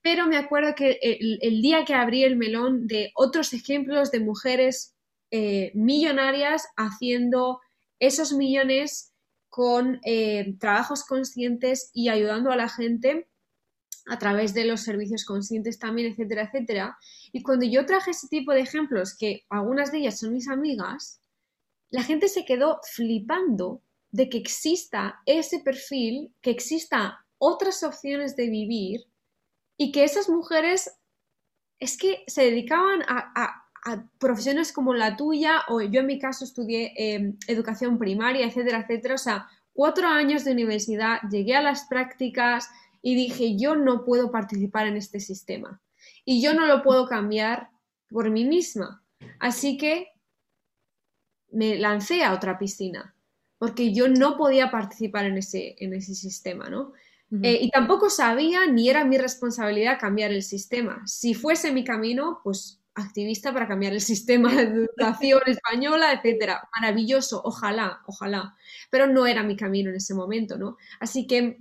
[0.03, 4.95] Pero me acuerdo que el, día que abrí el melón de otros ejemplos de mujeres
[5.31, 7.61] eh, millonarias haciendo
[7.99, 9.13] esos millones
[9.49, 13.27] con eh, trabajos conscientes y ayudando a la gente
[14.07, 16.99] a través de los servicios conscientes también, etcétera, etcétera.
[17.33, 21.21] Y cuando yo traje ese tipo de ejemplos, que algunas de ellas son mis amigas,
[21.91, 28.49] la gente se quedó flipando de que exista ese perfil, que exista otras opciones de
[28.49, 29.01] vivir
[29.77, 30.91] y que esas mujeres
[31.79, 33.63] es que se dedicaban a,
[34.19, 39.15] profesiones como la tuya o yo en mi caso estudié em, educación primaria, etcétera, etcétera.
[39.15, 42.69] O sea, cuatro años de universidad, llegué a las prácticas,
[43.07, 45.81] y dije, yo no puedo participar en este sistema
[46.25, 47.71] y yo no lo puedo cambiar
[48.09, 49.05] por mí misma.
[49.39, 50.09] Así que
[51.57, 53.17] me lancé a otra piscina
[53.59, 56.93] porque yo no podía participar en ese, en ese sistema, ¿no?
[57.43, 61.03] Eh, y tampoco sabía ni era mi responsabilidad cambiar el sistema.
[61.07, 66.69] Si fuese mi camino, pues activista para cambiar el sistema de educación española, etcétera.
[66.81, 68.55] Maravilloso, ojalá, ojalá.
[68.91, 70.77] Pero no era mi camino en ese momento, ¿no?
[71.01, 71.59] Así que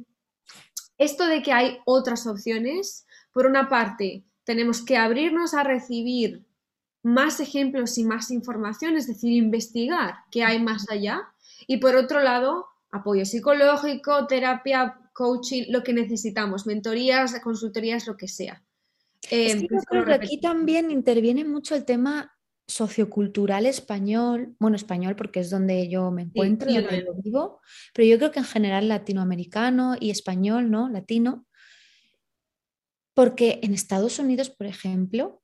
[0.99, 6.45] esto de que hay otras opciones, por una parte, tenemos que abrirnos a recibir
[7.05, 11.21] más ejemplos y más información, es decir, investigar qué hay más allá.
[11.67, 18.27] Y por otro lado, apoyo psicológico, terapia, coaching, lo que necesitamos, mentorías, consultorías, lo que
[18.27, 18.63] sea.
[19.29, 22.35] Eh, creo que aquí también interviene mucho el tema
[22.67, 27.61] sociocultural español, bueno, español porque es donde yo me encuentro, donde yo vivo,
[27.93, 30.89] pero yo creo que en general latinoamericano y español, ¿no?
[30.89, 31.45] Latino,
[33.13, 35.43] porque en Estados Unidos, por ejemplo,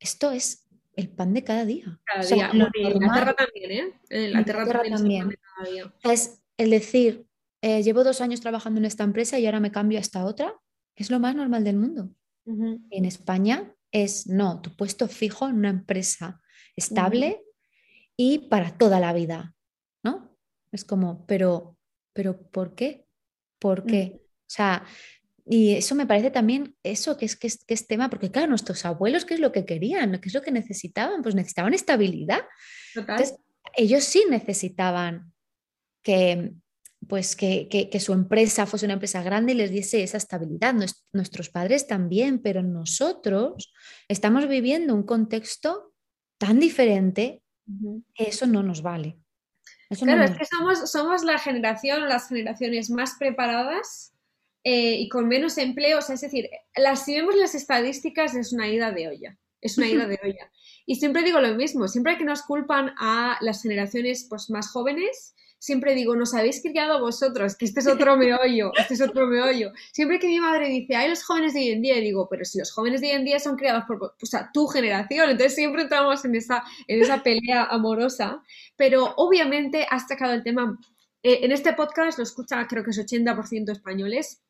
[0.00, 2.00] esto es el pan de cada día.
[2.04, 2.50] Cada día.
[2.52, 4.00] en Inglaterra también, ¿eh?
[4.08, 5.38] En Inglaterra, también,
[6.02, 7.26] Es el decir,
[7.60, 10.54] eh, llevo dos años trabajando en esta empresa y ahora me cambio a esta otra,
[10.94, 12.10] es lo más normal del mundo.
[12.46, 16.40] En España es no, tu puesto fijo en una empresa
[16.76, 17.42] estable
[18.16, 19.54] y para toda la vida,
[20.04, 20.38] ¿no?
[20.70, 21.76] Es como, pero,
[22.12, 23.06] pero ¿por qué?
[23.58, 24.20] ¿Por qué?
[24.22, 24.84] O sea,
[25.48, 29.24] y eso me parece también, eso que es, que es, tema, porque claro, nuestros abuelos,
[29.24, 30.20] ¿qué es lo que querían?
[30.20, 31.22] ¿Qué es lo que necesitaban?
[31.22, 32.40] Pues necesitaban estabilidad.
[32.96, 33.36] Entonces,
[33.76, 35.32] ellos sí necesitaban
[36.02, 36.52] que,
[37.06, 40.74] pues que, su empresa fuese una empresa grande y les diese esa estabilidad.
[41.12, 43.72] nuestros padres también, pero nosotros
[44.08, 45.92] estamos viviendo un contexto
[46.38, 47.40] tan diferente
[48.14, 49.16] que eso no nos vale.
[50.00, 54.15] claro, es que somos, somos la generación, las generaciones más preparadas
[54.68, 56.10] eh, y con menos empleos.
[56.10, 59.38] Es decir, las, si vemos las estadísticas es una ida de olla.
[59.60, 60.50] Es una ida de olla.
[60.84, 65.36] Y siempre digo lo mismo, siempre que nos culpan a las generaciones pues, más jóvenes,
[65.60, 69.70] siempre digo, nos habéis criado vosotros, que este es otro meollo, este es otro meollo.
[69.92, 72.58] Siempre que mi madre dice, hay los jóvenes de hoy en día, digo, pero si
[72.58, 75.84] los jóvenes de hoy en día son criados por o sea, tu generación, entonces siempre
[75.84, 78.42] estamos en esa, en esa pelea amorosa,
[78.74, 80.76] pero obviamente has sacado el tema,
[81.22, 84.42] eh, en este podcast lo escucha creo que es 80% españoles,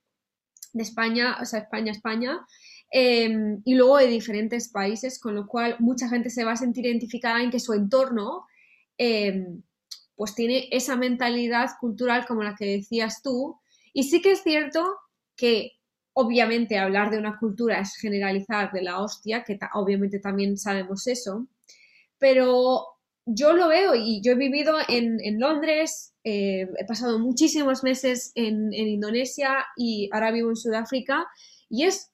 [0.73, 2.47] de España, o sea, España, España,
[2.91, 6.87] em, y luego de diferentes países, con lo cual mucha gente se va a sentir
[6.87, 8.47] identificada en que su entorno
[8.99, 9.63] em,
[10.17, 13.61] pues tiene esa mentalidad cultural como la que decías tú.
[13.93, 14.97] Y sí que es cierto
[15.37, 15.73] que
[16.15, 21.47] obviamente hablar de una cultura es generalizar de la hostia, que obviamente también sabemos eso,
[22.19, 22.87] pero
[23.27, 28.73] yo lo veo y yo he vivido en, Londres, eh, he pasado muchísimos meses en,
[28.73, 31.25] Indonesia y ahora vivo en Sudáfrica
[31.69, 32.11] y es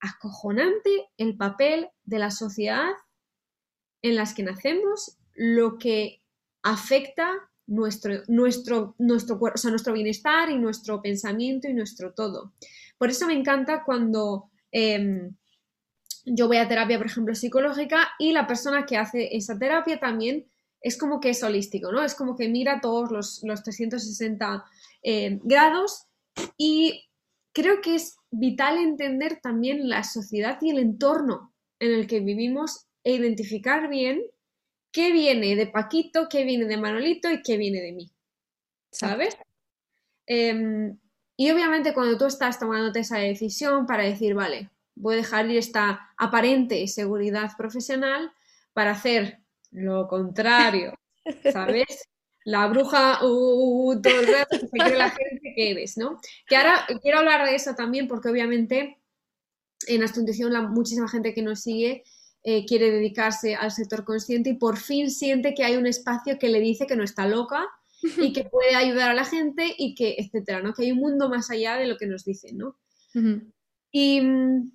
[0.00, 2.90] acojonante el papel de la sociedad
[4.02, 6.24] en las que nacemos, lo que
[6.64, 12.52] afecta nuestro, nuestro, nuestro, o nuestro bienestar y nuestro pensamiento y nuestro todo.
[12.98, 15.36] Por eso me encanta cuando em,
[16.24, 20.46] yo voy a terapia, por ejemplo, psicológica y la persona que hace esa terapia también
[20.80, 22.04] es como que es holístico, ¿no?
[22.04, 24.64] Es como que mira todos los, 360
[25.02, 26.06] em, grados
[26.56, 27.08] y
[27.52, 32.86] creo que es vital entender también la sociedad y el entorno en el que vivimos
[33.02, 34.22] e identificar bien
[34.92, 38.10] qué viene de Paquito, qué viene de Manolito y qué viene de mí.
[38.90, 39.36] ¿Sabes?
[40.26, 40.98] Em,
[41.36, 45.58] y obviamente cuando tú estás tomándote esa decisión para decir, vale, voy a dejar ir
[45.58, 48.32] esta aparente seguridad profesional
[48.72, 49.40] para hacer
[49.76, 50.94] lo contrario,
[51.52, 52.08] ¿sabes?
[52.44, 56.18] La bruja, uh, todo el rato se cree la gente que eres, ¿no?
[56.46, 58.98] Que ahora quiero hablar de eso también porque obviamente
[59.86, 62.04] en Astuntición la muchísima gente que nos sigue
[62.42, 66.48] eh, quiere dedicarse al sector consciente y por fin siente que hay un espacio que
[66.48, 67.66] le dice que no está loca
[68.18, 70.72] y que puede ayudar a la gente y que, etcétera, ¿no?
[70.72, 72.78] Que hay un mundo más allá de lo que nos dicen, ¿no?
[73.90, 74.70] Y mm,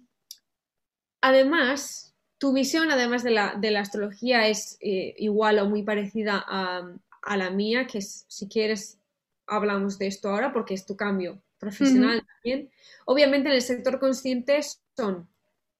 [1.21, 2.10] además,
[2.41, 6.91] tu visión, además de la, de la astrología, es eh, igual o muy parecida a,
[7.21, 8.97] a, la mía, que si quieres
[9.45, 12.71] hablamos de esto ahora porque es tu cambio profesional también.
[13.05, 14.59] Obviamente en el sector consciente
[14.97, 15.29] son,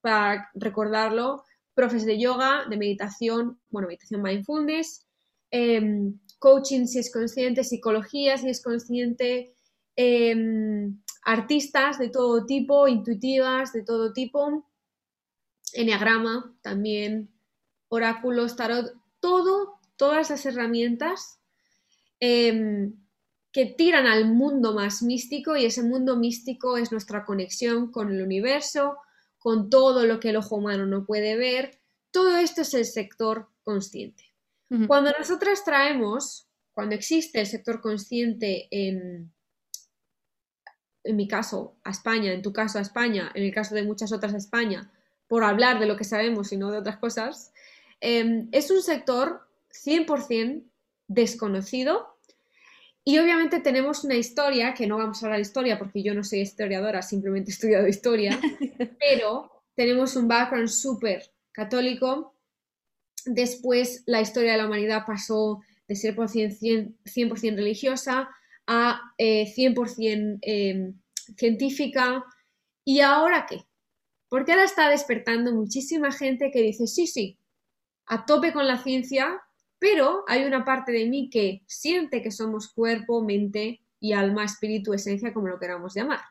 [0.02, 1.43] para recordarlo,
[1.74, 5.08] profes de yoga, de meditación, bueno, meditación mindfulness,
[5.50, 9.56] em, coaching si es consciente, psicología si es consciente,
[9.95, 14.63] em, artistas de todo tipo, intuitivas de todo tipo,
[15.73, 17.29] enneagrama también,
[17.89, 21.39] oráculos, tarot, todo, todas las herramientas
[22.19, 22.93] em,
[23.51, 28.21] que tiran al mundo más místico y ese mundo místico es nuestra conexión con el
[28.21, 28.97] universo,
[29.39, 31.79] con todo lo que el ojo humano no puede ver.
[32.12, 34.23] Todo esto es el sector consciente.
[34.88, 39.34] Cuando nosotras traemos, cuando existe el sector consciente en,
[41.03, 44.13] en mi caso a España, en tu caso a España, en el caso de muchas
[44.13, 44.89] otras a España,
[45.32, 47.54] por hablar de lo que sabemos y no de otras cosas,
[48.02, 50.65] em, es un sector 100%
[51.08, 52.17] desconocido
[53.06, 56.26] y obviamente tenemos una historia, que no vamos a hablar de historia porque yo no
[56.26, 58.38] soy historiadora, simplemente he estudiado historia,
[59.00, 62.36] pero tenemos un background súper católico.
[63.26, 68.28] Después la historia de la humanidad pasó de ser por 100%, 100 religiosa
[68.67, 71.00] a 100% eh, em,
[71.38, 72.26] científica.
[72.84, 73.70] ¿Y ahora qué?
[74.32, 77.38] Porque ahora está despertando muchísima gente que dice, sí, sí,
[78.06, 79.41] a tope con la ciencia,
[79.78, 84.94] pero hay una parte de mí que siente que somos cuerpo, mente y alma, espíritu,
[84.94, 86.22] esencia, como lo queramos llamar.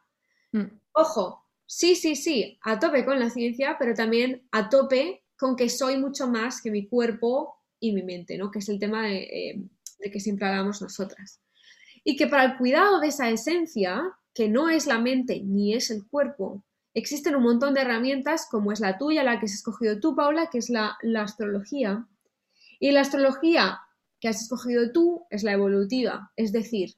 [0.53, 0.79] Mm.
[0.93, 5.69] Ojo, sí, sí, sí, a tope con la ciencia, pero también a tope con que
[5.69, 8.51] soy mucho más que mi cuerpo y mi mente, ¿no?
[8.51, 9.63] Que es el tema de, eh,
[9.99, 11.43] de que siempre hablamos nosotras.
[12.03, 14.01] Y que para el cuidado de esa esencia,
[14.33, 18.73] que no es la mente ni es el cuerpo, existen un montón de herramientas como
[18.73, 22.07] es la tuya, la que has escogido tú, Paula, que es la, la astrología,
[22.79, 23.81] y la astrología
[24.21, 26.95] que has escogido tú es la evolutiva, es decir,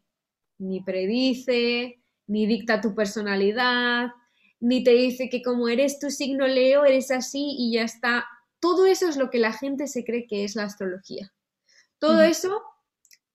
[0.59, 4.11] ni predice, ni dicta tu personalidad,
[4.61, 8.27] ni te dice que como eres tu signo Leo, eres así y ya está.
[8.61, 11.33] Todo eso es lo que la gente se cree que es la astrología.
[11.99, 12.63] Todo eso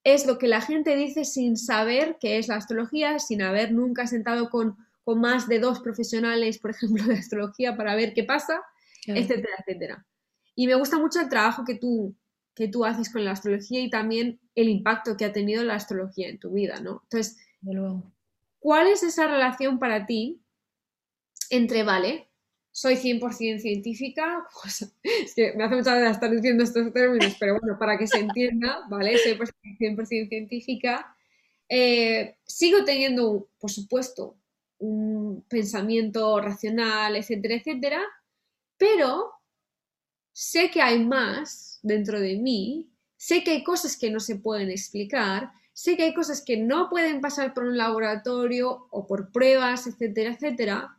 [0.05, 4.07] es lo que la gente dice sin saber qué es la astrología, sin haber nunca
[4.07, 8.61] sentado con, con más de dos profesionales, por ejemplo, de astrología para ver qué pasa,
[9.05, 10.05] etcétera, etcétera.
[10.53, 12.13] Y me gusta mucho el trabajo que tú,
[12.53, 16.27] que tú haces con la astrología y también el impacto que ha tenido la astrología
[16.27, 17.03] en tu vida, ¿no?
[17.03, 17.37] Entonces,
[18.59, 20.41] ¿cuál es esa relación para ti
[21.51, 22.27] entre, vale,
[22.73, 27.57] soy 100% científica, pues, es que me hace mucha gracia estar diciendo estos términos, pero
[27.61, 29.17] bueno, para que se entienda, ¿vale?
[29.19, 29.37] Soy
[29.79, 31.15] 100% científica.
[31.69, 34.35] Eh, sigo teniendo, por supuesto,
[34.79, 38.01] un pensamiento racional, etcétera, etcétera,
[38.77, 39.31] pero
[40.33, 44.69] sé que hay más dentro de mí, sé que hay cosas que no se pueden
[44.69, 49.87] explicar, sé que hay cosas que no pueden pasar por un laboratorio o por pruebas,
[49.87, 50.97] etcétera, etcétera.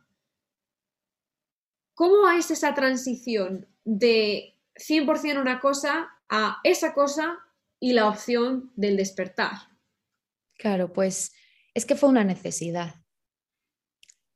[1.93, 7.39] ¿Cómo es esa transición de 100% una cosa a esa cosa
[7.79, 9.51] y la opción del despertar?
[10.57, 11.33] Claro, pues
[11.73, 12.95] es que fue una necesidad.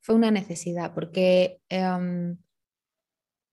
[0.03, 2.37] Fue una necesidad porque em,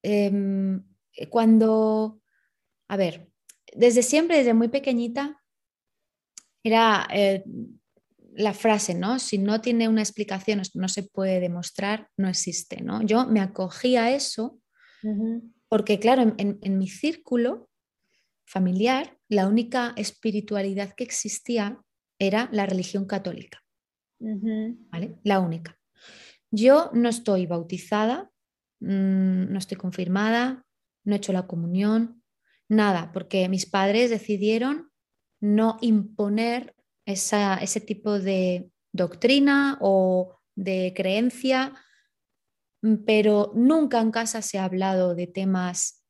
[0.02, 0.84] em,
[1.30, 2.20] cuando,
[2.88, 3.30] a ver,
[3.74, 5.40] desde siempre, desde muy pequeñita,
[6.62, 7.44] era, eh,
[8.34, 9.18] la frase, ¿no?
[9.18, 13.02] Si no tiene una explicación, no se puede demostrar, no existe, ¿no?
[13.02, 14.60] Yo me acogí a eso
[15.68, 17.70] porque, claro, en, mi círculo
[18.44, 21.80] familiar, la única espiritualidad que existía
[22.18, 23.62] era la religión católica,
[24.18, 25.16] ¿vale?
[25.22, 25.79] La única.
[26.50, 28.30] Yo no estoy bautizada,
[28.80, 30.66] mm, no estoy confirmada,
[31.04, 32.22] no he hecho la comunión,
[32.68, 34.90] nada, porque mis padres decidieron
[35.40, 36.74] no imponer
[37.06, 41.74] ese tipo de doctrina o de creencia,
[42.82, 46.04] mm, pero nunca en casa se ha hablado de temas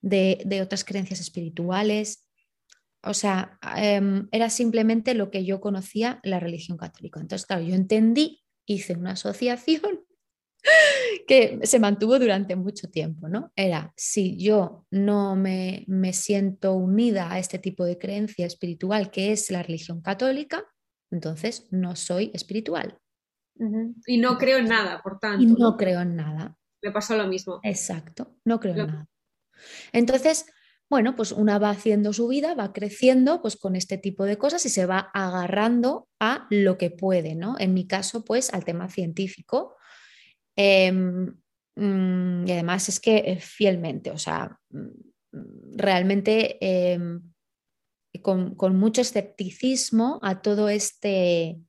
[0.00, 2.28] de, otras creencias espirituales.
[3.02, 7.20] O sea, em, era simplemente lo que yo conocía, la religión católica.
[7.20, 10.04] Entonces, claro, yo entendí, hice una asociación
[11.26, 13.52] que se mantuvo durante mucho tiempo, ¿no?
[13.56, 19.50] Era, si yo no me, siento unida a este tipo de creencia espiritual que es
[19.50, 20.64] la religión católica,
[21.10, 22.98] entonces no soy espiritual.
[24.06, 25.42] Y no creo en nada, por tanto.
[25.42, 26.58] Y no, creo en nada.
[26.82, 27.58] Me pasó lo mismo.
[27.62, 29.08] Exacto, no creo en nada.
[29.92, 30.46] Entonces,
[30.88, 34.64] bueno, pues una va haciendo su vida, va creciendo pues con este tipo de cosas
[34.66, 37.56] y se va agarrando a lo que puede, ¿no?
[37.58, 39.76] En mi caso, pues al tema científico,
[40.56, 41.36] Em,
[41.76, 47.22] mm, y además es que eh, fielmente, o sea, mm, realmente em,
[48.22, 51.60] con, mucho escepticismo a todo este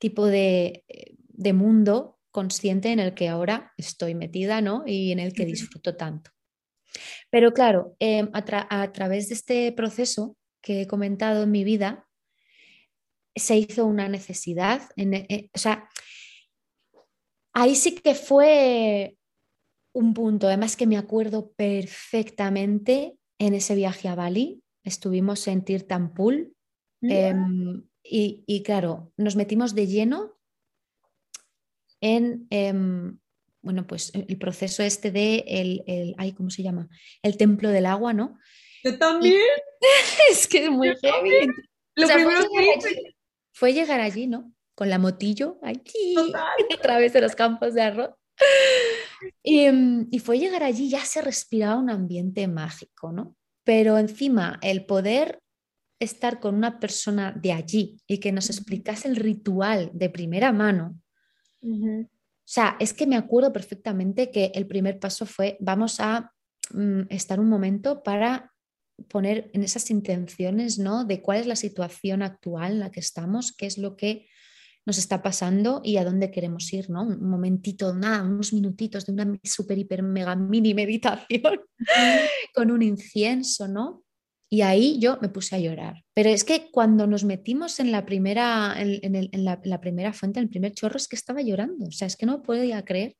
[0.00, 0.84] tipo de,
[1.28, 4.82] de, mundo consciente en el que ahora estoy metida ¿no?
[4.84, 6.32] y en el que disfruto tanto.
[7.30, 12.06] Pero claro, em, a, través de este proceso que he comentado en mi vida,
[13.34, 15.88] se hizo una necesidad, en, eh, o sea,
[17.52, 19.16] ahí sí que fue
[19.92, 26.54] un punto, además que me acuerdo perfectamente en ese viaje a Bali, estuvimos en Tirtampul
[27.02, 30.38] em, y, claro, nos metimos de lleno
[32.00, 33.18] en, em,
[33.66, 36.88] bueno, pues el proceso este de, el, el ¿cómo se llama?
[37.22, 38.38] El templo del agua, ¿no?
[38.82, 39.42] Yo también.
[40.30, 41.46] es que es muy heavy.
[41.96, 43.14] Lo primero que
[43.52, 44.52] fue llegar allí, ¿no?
[44.76, 46.14] con la motillo aquí
[46.78, 48.10] a través de los campos de arroz.
[49.42, 53.34] Mm, y, fue llegar allí, ya se respiraba un ambiente mágico, ¿no?
[53.64, 55.40] Pero encima el poder
[55.98, 61.00] estar con una persona de allí y que nos explicase el ritual de primera mano.
[62.48, 66.32] Sea, es que me acuerdo perfectamente que el primer paso fue, vamos a
[66.70, 68.52] mm, estar un momento para
[69.08, 71.04] poner en esas intenciones, ¿no?
[71.04, 74.28] De cuál es la situación actual en la que estamos, qué es lo que
[74.86, 77.02] nos está pasando y a dónde queremos ir, ¿no?
[77.02, 81.60] Un momentito, nada, unos minutitos de una super, hiper, mega mini meditación
[82.54, 84.04] con un incienso, ¿no?
[84.48, 86.04] Y ahí yo me puse a llorar.
[86.14, 90.50] Pero es que cuando nos metimos en la primera, en, la, primera fuente, en el
[90.50, 91.86] primer chorro, es que estaba llorando.
[91.86, 93.16] O sea, es que no podía creer.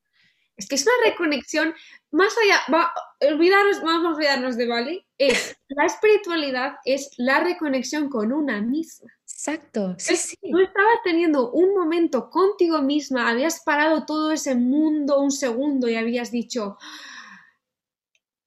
[0.56, 1.74] Es que es una reconexión
[2.12, 2.90] más allá, va,
[3.30, 9.12] olvidarnos, vamos a olvidarnos de Bali, es la espiritualidad, es la reconexión con una misma.
[9.22, 9.94] Exacto.
[9.98, 15.88] Sí, Tú estabas teniendo un momento contigo misma, habías parado todo ese mundo un segundo
[15.90, 16.78] y habías dicho,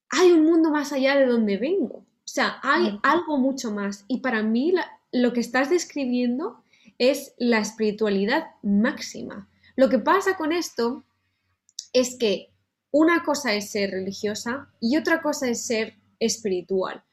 [0.09, 2.08] hay un mundo más allá de donde vengo.
[2.39, 4.05] Sea, hay algo mucho más.
[4.07, 4.73] Y para mí
[5.11, 6.63] lo que estás describiendo
[6.97, 9.49] es la espiritualidad máxima.
[9.75, 11.03] Lo que pasa con esto
[11.91, 12.53] es que
[12.91, 17.03] una cosa es ser religiosa y otra cosa es ser espiritual.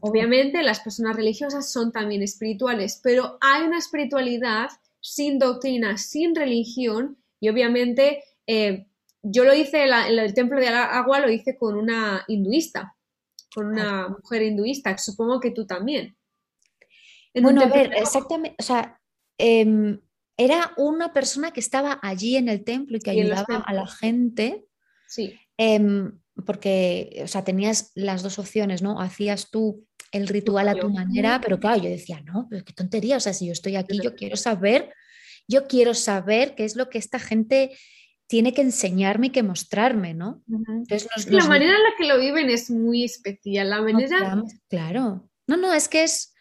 [0.00, 4.68] Obviamente las personas religiosas son también espirituales, pero hay una espiritualidad
[5.00, 8.88] sin doctrina, sin religión y obviamente eh,
[9.22, 12.95] yo lo hice en, el templo de agua, lo hice con una hinduista,
[13.56, 16.14] con una mujer hinduista, supongo que tú también.
[17.40, 19.00] bueno, a ver, exactamente, o sea,
[19.38, 19.98] em,
[20.36, 24.66] era una persona que estaba allí en el templo y que ayudaba a la gente.
[25.08, 25.40] Sí.
[25.56, 29.00] Em, porque, o sea, tenías las dos opciones, ¿no?
[29.00, 33.16] Hacías tú el ritual a tu manera, pero claro, yo decía, no, pero qué tontería,
[33.16, 34.92] o sea, si yo estoy aquí, yo quiero saber,
[35.48, 37.74] yo quiero saber qué es lo que esta gente
[38.26, 40.42] tiene que enseñarme y que mostrarme, ¿no?
[41.28, 44.42] La manera en la que lo viven es muy especial, la manera...
[44.68, 46.34] claro, no, no, es que es,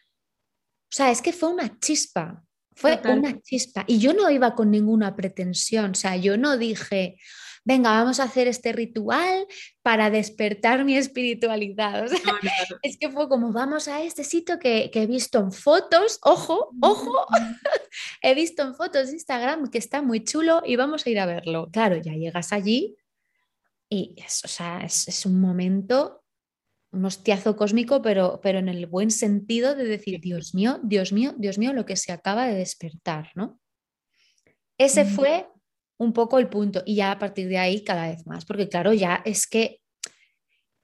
[0.86, 2.44] o sea, es que fue una chispa,
[2.76, 3.86] fue una chispa.
[3.88, 7.18] Y yo no iba con ninguna pretensión, o sea, yo no dije,
[7.66, 9.48] venga, vamos a hacer este ritual
[9.82, 12.06] para despertar mi espiritualidad.
[12.84, 17.26] Es que fue como, vamos a este sitio que, he visto en fotos, ojo, ojo,
[18.22, 21.26] he visto en fotos de Instagram que está muy chulo y vamos a ir a
[21.26, 21.70] verlo.
[21.72, 22.96] Claro, ya llegas allí
[23.90, 26.22] y es, o sea, es, un momento
[26.92, 31.34] un hostiazo cósmico, pero, pero en el buen sentido de decir, Dios mío, Dios mío,
[31.38, 33.60] Dios mío, lo que se acaba de despertar, ¿no?
[34.78, 35.48] Ese fue
[35.98, 38.94] un poco el punto y ya a partir de ahí cada vez más, porque claro,
[38.94, 39.82] ya es que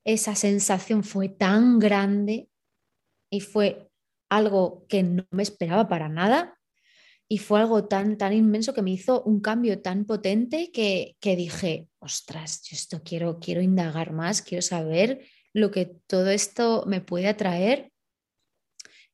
[0.04, 2.50] esa sensación fue tan grande
[3.30, 3.90] y fue
[4.30, 6.58] algo que no me esperaba para nada
[7.28, 11.36] y fue algo tan, tan inmenso que me hizo un cambio tan potente que, que
[11.36, 17.02] dije, ostras, yo esto quiero, quiero indagar más, quiero saber lo que todo esto me
[17.02, 17.91] puede atraer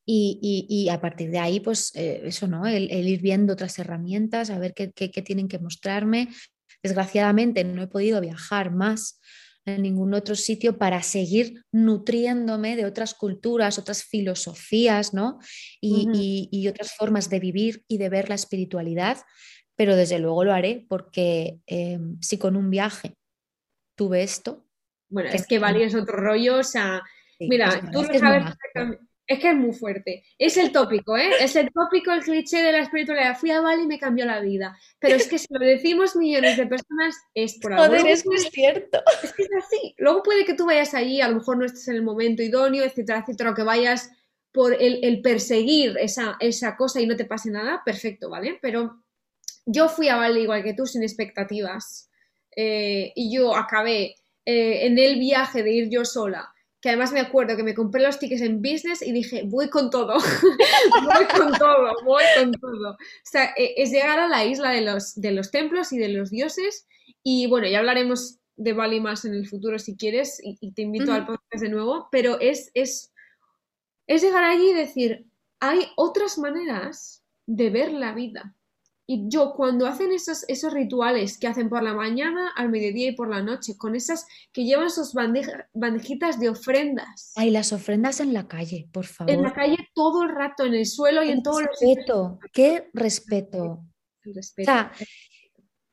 [0.09, 2.65] y, a partir de ahí, pues eh, eso, ¿no?
[2.65, 4.87] El, ir viendo otras herramientas, a ver qué,
[5.21, 6.29] tienen que mostrarme.
[6.81, 9.19] Desgraciadamente no he podido viajar más
[9.65, 15.39] en ningún otro sitio para seguir nutriéndome de otras culturas, otras filosofías, ¿no?
[15.81, 19.17] Y, otras formas de vivir y de ver la espiritualidad,
[19.75, 23.17] pero desde luego lo haré porque em, si con un viaje
[23.95, 24.65] tuve esto...
[25.09, 27.01] Bueno, es que Bali es otro rollo, o sea,
[27.39, 28.55] mira, tú lo sabes
[29.27, 30.23] es que es muy fuerte.
[30.39, 31.29] Es el tópico, ¿eh?
[31.41, 33.37] Es el tópico, el cliché de la espiritualidad.
[33.37, 34.77] Fui a Bali y me cambió la vida.
[34.99, 37.85] Pero es que si lo decimos millones de personas, es por algo.
[37.85, 39.01] Joder, es muy cierto.
[39.21, 39.93] Es que es así.
[39.97, 42.85] Luego puede que tú vayas allí, a lo mejor no estés en el momento idóneo,
[42.85, 44.11] etcétera, etcétera, o que vayas
[44.53, 48.57] por el, perseguir esa, esa cosa y no te pase nada, perfecto, ¿vale?
[48.61, 49.03] Pero
[49.65, 52.09] yo fui a Bali igual que tú, sin expectativas.
[52.55, 54.15] Eh, y yo acabé
[54.45, 58.03] eh, en el viaje de ir yo sola que además me acuerdo que me compré
[58.03, 60.13] los tickets en business y dije, voy con todo,
[61.03, 62.91] voy con todo, voy con todo.
[62.91, 66.09] O sea, e, es llegar a la isla de los, de los templos y de
[66.09, 66.87] los dioses
[67.23, 71.13] y bueno, ya hablaremos de Bali más en el futuro si quieres y, te invito
[71.13, 73.13] al podcast de nuevo, pero es, es,
[74.07, 75.25] es llegar allí y decir,
[75.59, 78.55] hay otras maneras de ver la vida.
[79.09, 83.15] Y yo cuando hacen esos, esos rituales que hacen por la mañana, al mediodía y
[83.15, 85.13] por la noche, con esas que llevan sus
[85.73, 87.31] bandejitas de ofrendas.
[87.37, 89.33] Ay, las ofrendas en la calle, por favor.
[89.33, 91.79] En la calle todo el rato, en el suelo y en todos los...
[91.79, 93.85] Respeto, qué respeto.
[94.25, 94.71] respeto.
[94.71, 94.91] O sea,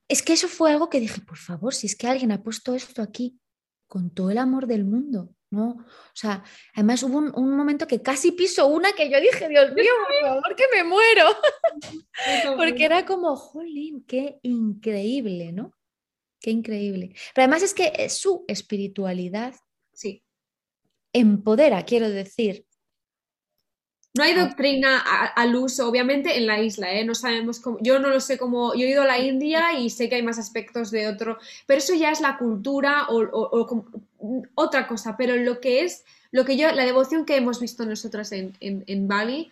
[0.09, 2.75] es que eso fue algo que dije, por favor, si es que alguien ha puesto
[2.75, 3.39] esto aquí
[3.87, 5.69] con todo el amor del mundo, ¿no?
[5.69, 6.45] O sea,
[6.75, 10.57] además hubo un, momento que casi piso una que yo dije, Dios mío, por favor,
[10.57, 11.29] que me muero.
[12.57, 15.73] Porque era como, jolín, qué increíble, ¿no?
[16.41, 17.15] Qué increíble.
[17.35, 19.55] Pero además es que su espiritualidad
[19.93, 20.23] sí.
[21.13, 22.67] empodera, quiero decir,
[24.17, 24.47] no hay ah.
[24.47, 27.05] doctrina al uso, obviamente, en la isla, ¿eh?
[27.05, 27.79] No sabemos cómo.
[27.81, 28.73] Yo no lo sé cómo.
[28.75, 31.39] Yo he ido a la India y sé que hay más aspectos de otro.
[31.67, 33.99] Pero eso ya es la cultura o,
[34.55, 35.17] otra cosa.
[35.17, 36.05] Pero lo que es.
[36.31, 36.71] Lo que yo.
[36.73, 39.51] La devoción que hemos visto nosotras en, en, Bali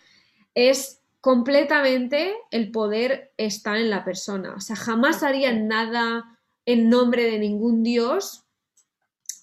[0.55, 4.53] es completamente el poder está en la persona.
[4.55, 8.45] O sea, jamás haría nada en nombre de ningún dios.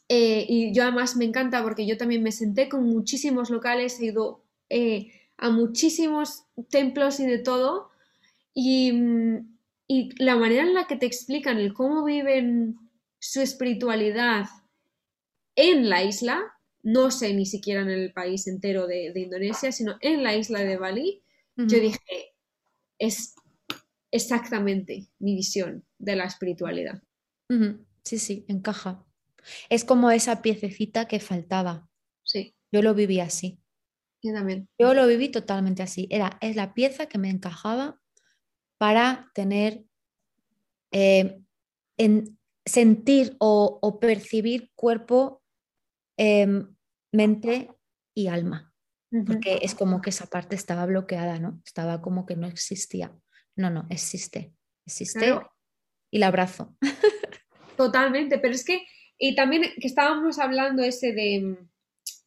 [0.08, 4.06] Eh, y yo además me encanta porque yo también me senté con muchísimos locales, he
[4.06, 4.40] ido
[4.70, 7.90] eh, a muchísimos templos y de todo.
[8.54, 8.92] Y,
[10.18, 12.78] la manera en la que te explican el cómo viven
[13.18, 14.46] su espiritualidad
[15.56, 16.40] en la isla,
[16.84, 20.76] no sé ni siquiera en el país entero de, Indonesia, sino en la isla de
[20.76, 21.22] Bali,
[21.56, 22.34] yo dije,
[22.98, 23.34] es
[24.12, 27.02] exactamente mi visión de la espiritualidad.
[28.04, 29.04] Sí, sí, encaja.
[29.68, 31.88] Es como esa piececita que faltaba.
[32.22, 32.54] Sí.
[32.72, 33.59] Yo lo viví así.
[34.22, 34.68] Yo también.
[34.78, 36.06] Yo lo viví totalmente así.
[36.10, 38.00] Era, es la pieza que me encajaba
[38.78, 39.84] para tener,
[40.92, 41.40] eh,
[41.96, 45.42] en, sentir o, percibir cuerpo,
[46.16, 46.74] em,
[47.12, 47.70] mente
[48.14, 48.72] y alma.
[49.26, 51.60] Porque es como que esa parte estaba bloqueada, ¿no?
[51.66, 53.12] Estaba como que no existía.
[53.56, 54.54] No, no, existe.
[54.86, 55.34] Existe
[56.10, 56.76] y la abrazo.
[57.76, 58.86] Totalmente, pero es que,
[59.18, 61.58] y también que estábamos hablando ese de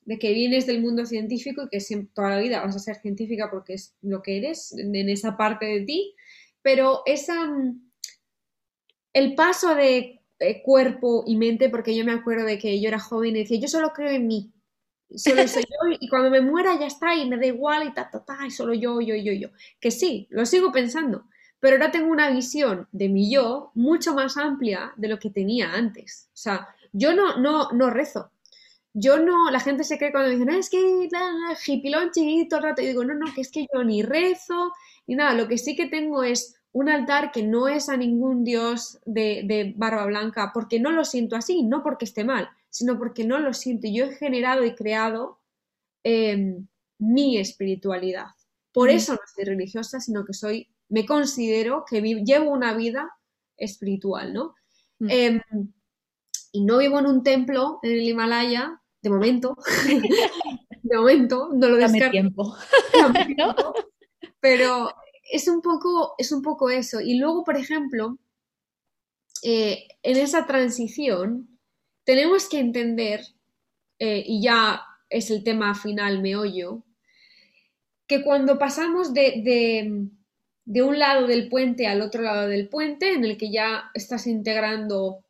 [0.06, 3.50] de que vienes del mundo científico y que toda la vida vas a ser científica
[3.52, 6.16] porque es lo que eres en esa parte de ti,
[6.62, 7.92] pero esa mm,
[9.14, 10.20] el paso de
[10.64, 13.68] cuerpo y mente, porque yo me acuerdo de que yo era joven y decía, yo
[13.68, 14.52] solo creo en mí,
[15.16, 18.10] solo soy yo y cuando me muera ya está y me da igual y ta,
[18.10, 19.50] ta, ta, y solo yo, yo, yo, yo.
[19.80, 21.28] Que sí, lo sigo pensando,
[21.60, 25.74] pero ahora tengo una visión de mi yo mucho más amplia de lo que tenía
[25.74, 26.28] antes.
[26.34, 28.33] O sea, yo no, no, no rezo,
[28.94, 31.10] yo no, la gente se cree cuando dicen, es que
[31.60, 34.72] jipilón chiquito todo el rato, y digo, no, no, que es que yo ni rezo,
[35.08, 38.44] ni nada, lo que sí que tengo es un altar que no es a ningún
[38.44, 43.26] dios de, barba blanca, porque no lo siento así, no porque esté mal, sino porque
[43.26, 43.88] no lo siento.
[43.92, 45.40] Yo he generado y creado
[46.04, 46.68] em,
[47.00, 48.28] mi espiritualidad.
[48.72, 48.96] Por mm.
[48.96, 53.12] eso no soy religiosa, sino que soy, me considero que llevo una vida
[53.58, 54.56] espiritual, ¿no?
[55.00, 55.08] Mm.
[55.10, 55.42] Em,
[56.52, 59.58] y no vivo en un templo en el Himalaya de momento,
[60.82, 62.12] de momento, no lo descarto.
[62.12, 62.56] tiempo.
[64.40, 64.90] Pero
[65.30, 67.02] es un poco, es un poco eso.
[67.02, 68.18] Y luego, por ejemplo,
[69.44, 71.60] eh, en esa transición
[72.06, 73.22] tenemos que entender,
[74.00, 76.84] eh, y ya es el tema final meollo,
[78.08, 80.10] que cuando pasamos de,
[80.66, 84.28] de, un lado del puente al otro lado del puente, en el que ya estás
[84.28, 85.24] integrando,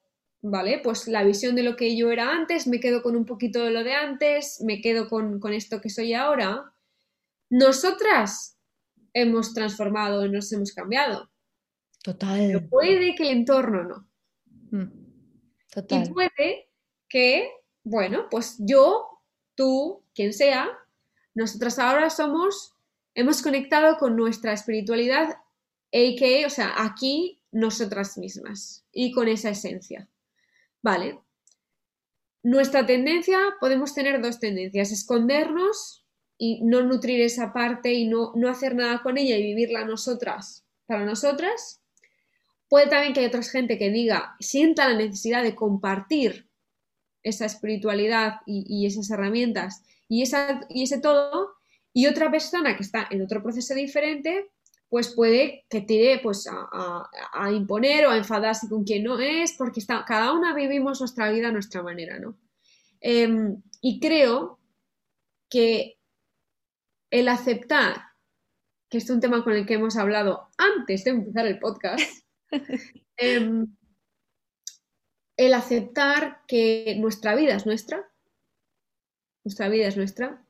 [0.44, 0.80] ¿vale?
[0.84, 3.72] Pues la visión de lo que yo era antes, me quedo con un poquito de
[3.72, 6.74] lo de antes, me quedo con, con esto que soy ahora,
[7.50, 8.60] nosotras
[9.14, 11.32] hemos transformado, nos hemos cambiado.
[12.04, 12.40] Total.
[12.48, 14.10] Pero puede que el entorno no.
[14.72, 14.92] Mm.
[15.72, 16.04] Total.
[16.04, 16.70] Y puede
[17.08, 17.50] que,
[17.84, 19.08] bueno, pues yo,
[19.56, 20.70] tú, quien sea,
[21.34, 22.74] nosotras ahora somos,
[23.16, 25.30] hemos conectado con nuestra espiritualidad,
[25.94, 30.10] a.k.a., o sea, aquí nosotras mismas y con esa esencia.
[30.84, 31.20] ¿Vale?
[32.44, 36.06] Nuestra tendencia, podemos tener dos tendencias, escondernos
[36.38, 40.68] y no nutrir esa parte y no, no hacer nada con ella y vivirla nosotras
[40.86, 41.82] para nosotras.
[42.68, 46.50] Puede también que haya otra gente que diga, sienta la necesidad de compartir
[47.24, 51.54] esa espiritualidad y, esas herramientas y, esa, y ese todo,
[51.94, 54.52] y otra persona que está en otro proceso diferente,
[54.94, 59.80] pues puede que tire pues, a, imponer o a enfadarse con quien no es, porque
[59.80, 62.38] está, cada una vivimos nuestra vida a nuestra manera, ¿no?
[63.02, 64.60] Em, y creo
[65.50, 65.98] que
[67.10, 68.04] el aceptar,
[68.88, 72.28] que es un tema con el que hemos hablado antes de empezar el podcast,
[73.18, 73.76] em,
[75.38, 78.08] el aceptar que nuestra vida es nuestra,
[79.44, 80.43] nuestra vida es nuestra,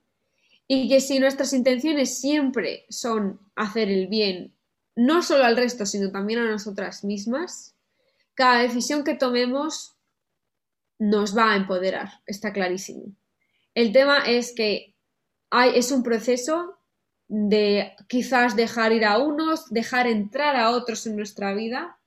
[0.75, 4.55] y que si nuestras intenciones siempre son hacer el bien,
[4.95, 7.75] no solo al resto, sino también a nosotras mismas,
[8.33, 9.95] cada decisión que tomemos
[10.97, 13.15] nos va a empoderar, está clarísimo.
[13.75, 14.95] El tema es que
[15.51, 16.79] hay, es un proceso
[17.27, 21.99] de quizás dejar ir a unos, dejar entrar a otros en nuestra vida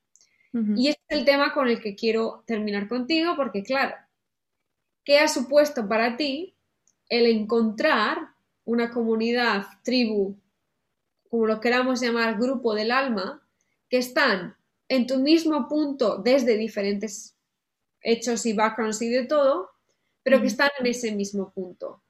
[0.74, 3.94] y es el tema con el que quiero terminar contigo, porque claro,
[5.04, 6.56] ¿qué ha supuesto para ti
[7.10, 8.35] el encontrar
[8.66, 10.36] una comunidad, tribu,
[11.30, 13.42] como lo queramos llamar, grupo del alma,
[13.88, 14.56] que están
[14.88, 17.36] en tu mismo punto desde diferentes
[18.00, 19.70] hechos y backgrounds y de todo,
[20.22, 22.02] pero que están en ese mismo punto?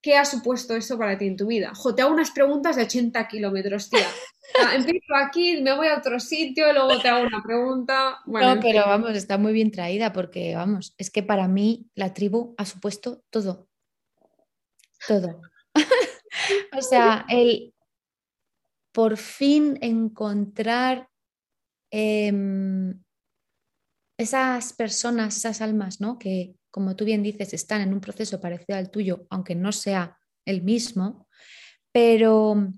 [0.00, 1.72] ¿Qué ha supuesto eso para ti en tu vida?
[1.74, 4.06] Jo, te hago unas preguntas de 80 kilómetros, tía.
[4.74, 8.18] empiezo aquí, me voy a otro sitio, luego te hago una pregunta.
[8.26, 12.54] no, pero vamos, está muy bien traída porque, vamos, es que para mí la tribu
[12.58, 13.66] ha supuesto todo.
[15.08, 15.40] Todo.
[16.76, 17.74] O sea, el
[18.92, 21.08] por fin encontrar
[21.90, 23.02] em,
[24.16, 26.18] esas personas, esas almas, ¿no?
[26.18, 30.18] Que como tú bien dices, están en un proceso parecido al tuyo, aunque no sea
[30.44, 31.28] el mismo,
[31.92, 32.72] pero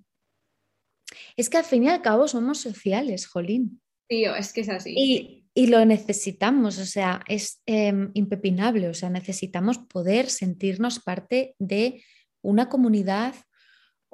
[1.36, 3.80] es que al fin y al cabo somos sociales, Jolín.
[4.08, 5.42] Tío, es que es así.
[5.54, 12.04] Y, lo necesitamos, o sea, es em, impepinable, o sea, necesitamos poder sentirnos parte de
[12.42, 13.34] una comunidad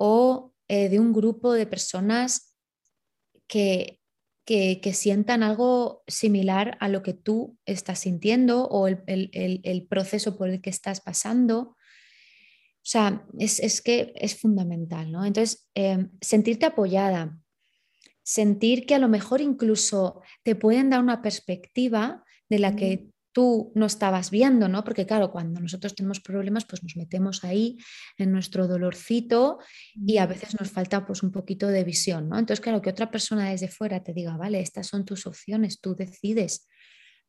[0.03, 2.57] o eh, de un grupo de personas
[3.47, 4.03] que
[4.45, 10.61] que, sientan algo similar a lo que tú estás sintiendo o el, proceso por el
[10.61, 11.61] que estás pasando.
[11.61, 15.25] O sea, es, que es fundamental, ¿no?
[15.25, 17.39] Entonces, em, sentirte apoyada,
[18.25, 23.73] sentir que a lo mejor incluso te pueden dar una perspectiva de la que tú
[23.75, 24.85] no estabas viendo, ¿no?
[24.85, 27.79] Porque claro, cuando nosotros tenemos problemas, pues nos metemos ahí
[28.19, 29.59] en nuestro dolorcito
[29.95, 32.39] y a veces nos falta pues un poquito de visión, ¿no?
[32.39, 35.95] Entonces, claro, que otra persona desde fuera te diga, vale, estas son tus opciones, tú
[35.95, 36.69] decides,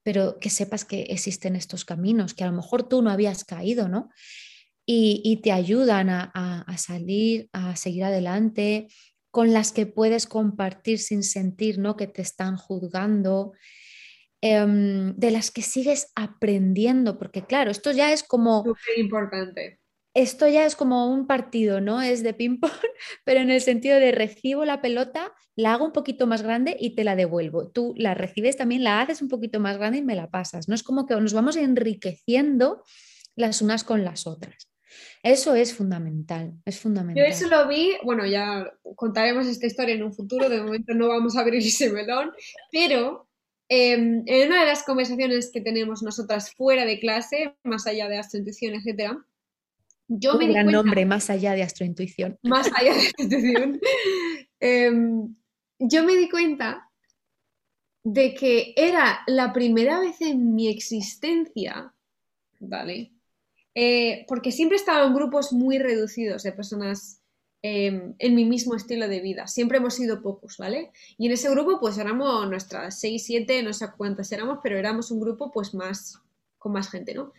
[0.04, 3.88] pero que sepas que existen estos caminos, que a lo mejor tú no habías caído,
[3.88, 4.10] ¿no?
[4.86, 8.90] Y, te ayudan a, a salir, a seguir adelante,
[9.32, 11.96] con las que puedes compartir sin sentir, ¿no?
[11.96, 13.54] Que te están juzgando.
[14.46, 18.62] Em, de las que sigues aprendiendo, porque claro, esto ya es como...
[18.66, 19.80] Súper importante.
[20.14, 22.02] Esto ya es como un partido, ¿no?
[22.02, 22.70] Es de ping-pong,
[23.24, 26.94] pero en el sentido de recibo la pelota, la hago un poquito más grande y
[26.94, 27.70] te la devuelvo.
[27.70, 30.68] Tú la recibes también, la haces un poquito más grande y me la pasas.
[30.68, 32.84] No es como que nos vamos enriqueciendo
[33.38, 34.70] las unas con las otras.
[35.24, 37.24] Eso es fundamental, es fundamental.
[37.24, 41.08] Yo eso lo vi, bueno, ya contaremos esta historia en un futuro, de momento no
[41.08, 42.34] vamos a abrir ese melón,
[42.70, 43.30] pero
[43.70, 48.18] Em, en una de las conversaciones que tenemos nosotras fuera de clase, más allá de
[48.18, 49.18] astrointuición, etc.,
[50.08, 52.38] yo Un me gran nombre, más allá de astrointuición.
[52.44, 53.80] Más allá de astrointuición.
[54.60, 55.36] Em,
[55.78, 56.90] yo me di cuenta
[58.04, 61.94] de que era la primera vez en mi existencia,
[62.60, 63.12] ¿vale?
[63.76, 67.23] Eh, porque siempre he estado en grupos muy reducidos de personas
[67.64, 69.48] em, en mi mismo estilo de vida.
[69.48, 70.92] Siempre hemos sido pocos, ¿vale?
[71.18, 75.10] Y en ese grupo pues éramos nuestras 6, 7, no sé cuántas éramos, pero éramos
[75.10, 76.22] un grupo pues más,
[76.60, 77.34] con más gente, ¿no?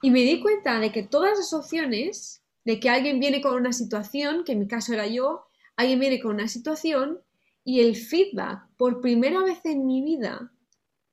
[0.00, 3.72] Y me di cuenta de que todas las opciones, de que alguien viene con una
[3.72, 7.20] situación, que en mi caso era yo, alguien viene con una situación
[7.64, 10.52] y el feedback por primera vez en mi vida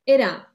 [0.06, 0.54] era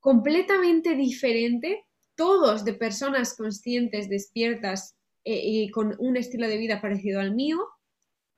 [0.00, 4.93] completamente diferente, todos de personas conscientes, despiertas
[5.24, 7.66] eh, y con un estilo de vida parecido al mío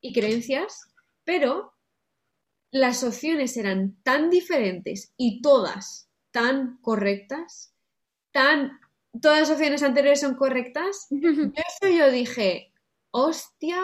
[0.01, 0.89] y creencias,
[1.24, 1.72] pero
[2.70, 7.74] las opciones eran tan diferentes y todas tan correctas,
[8.30, 8.78] tan
[9.20, 11.07] todas las opciones anteriores son correctas.
[11.11, 12.72] Yo eso yo dije,
[13.11, 13.78] hostia,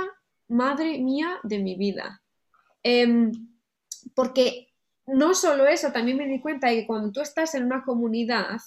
[0.49, 2.23] madre mía de mi vida.
[2.83, 3.33] Em,
[4.15, 4.69] porque
[5.07, 8.61] no solo eso, también me di cuenta de que cuando tú estás en una comunidad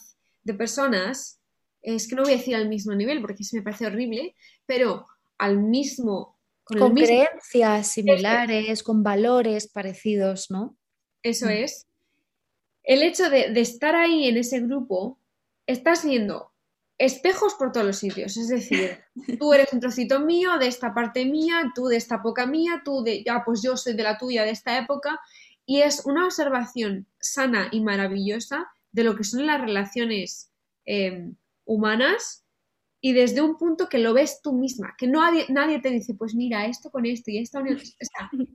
[0.44, 1.40] de personas,
[1.86, 5.06] es que no voy a decir al mismo nivel porque eso me parece horrible, pero
[5.38, 6.36] al mismo...
[6.64, 10.76] Con, creencias similares, con valores parecidos, ¿no?
[11.22, 11.50] Eso mm.
[11.50, 11.86] es.
[12.82, 15.20] El hecho de, de estar ahí en ese grupo,
[15.68, 16.52] estás viendo
[16.98, 18.38] espejos por todos los sitios.
[18.38, 19.00] Es decir,
[19.40, 23.04] tú eres un trocito mío de esta parte mía, tú de esta época mía, tú
[23.04, 25.20] de, ya, pues yo soy de la tuya de esta época.
[25.66, 30.52] Y es una observación sana y maravillosa de lo que son las relaciones
[30.86, 31.36] em,
[31.66, 32.46] humanas
[33.02, 36.34] y desde un punto que lo ves tú misma, que no nadie, te dice, pues
[36.34, 37.80] mira, esto con esto y esta unión,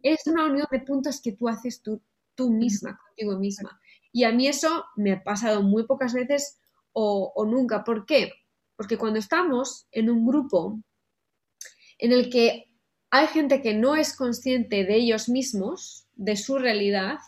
[0.02, 2.02] es una unión de puntos que tú haces tú,
[2.34, 3.80] tú misma, contigo misma.
[4.12, 6.58] Y a mí eso me ha pasado muy pocas veces
[6.92, 7.84] o, nunca.
[7.84, 8.32] ¿Por qué?
[8.76, 10.80] Porque cuando estamos en un grupo
[11.98, 12.72] en el que
[13.10, 17.18] hay gente que no es consciente de ellos mismos, de su realidad,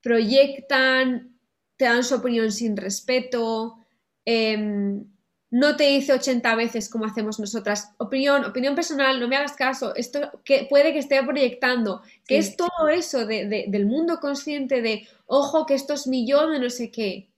[0.00, 1.38] proyectan,
[1.76, 3.83] te dan su opinión sin respeto,
[4.24, 5.04] em,
[5.50, 9.94] no te dice 80 veces como hacemos nosotras, opinión, opinión personal, no me hagas caso,
[9.94, 15.66] esto que puede que esté proyectando, que es todo eso del mundo consciente de, ojo,
[15.66, 17.30] que esto es mi yo de no sé qué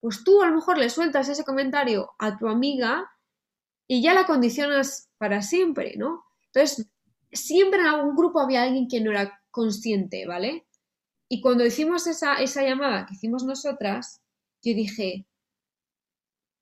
[0.00, 3.10] pues tú a lo mejor le sueltas ese comentario a tu amiga
[3.86, 6.24] y ya la condicionas para siempre, ¿no?
[6.52, 6.88] Entonces,
[7.32, 10.66] siempre en algún grupo había alguien que no era consciente, ¿vale?
[11.28, 14.20] Y cuando hicimos esa, esa llamada que hicimos nosotras,
[14.62, 15.26] yo dije,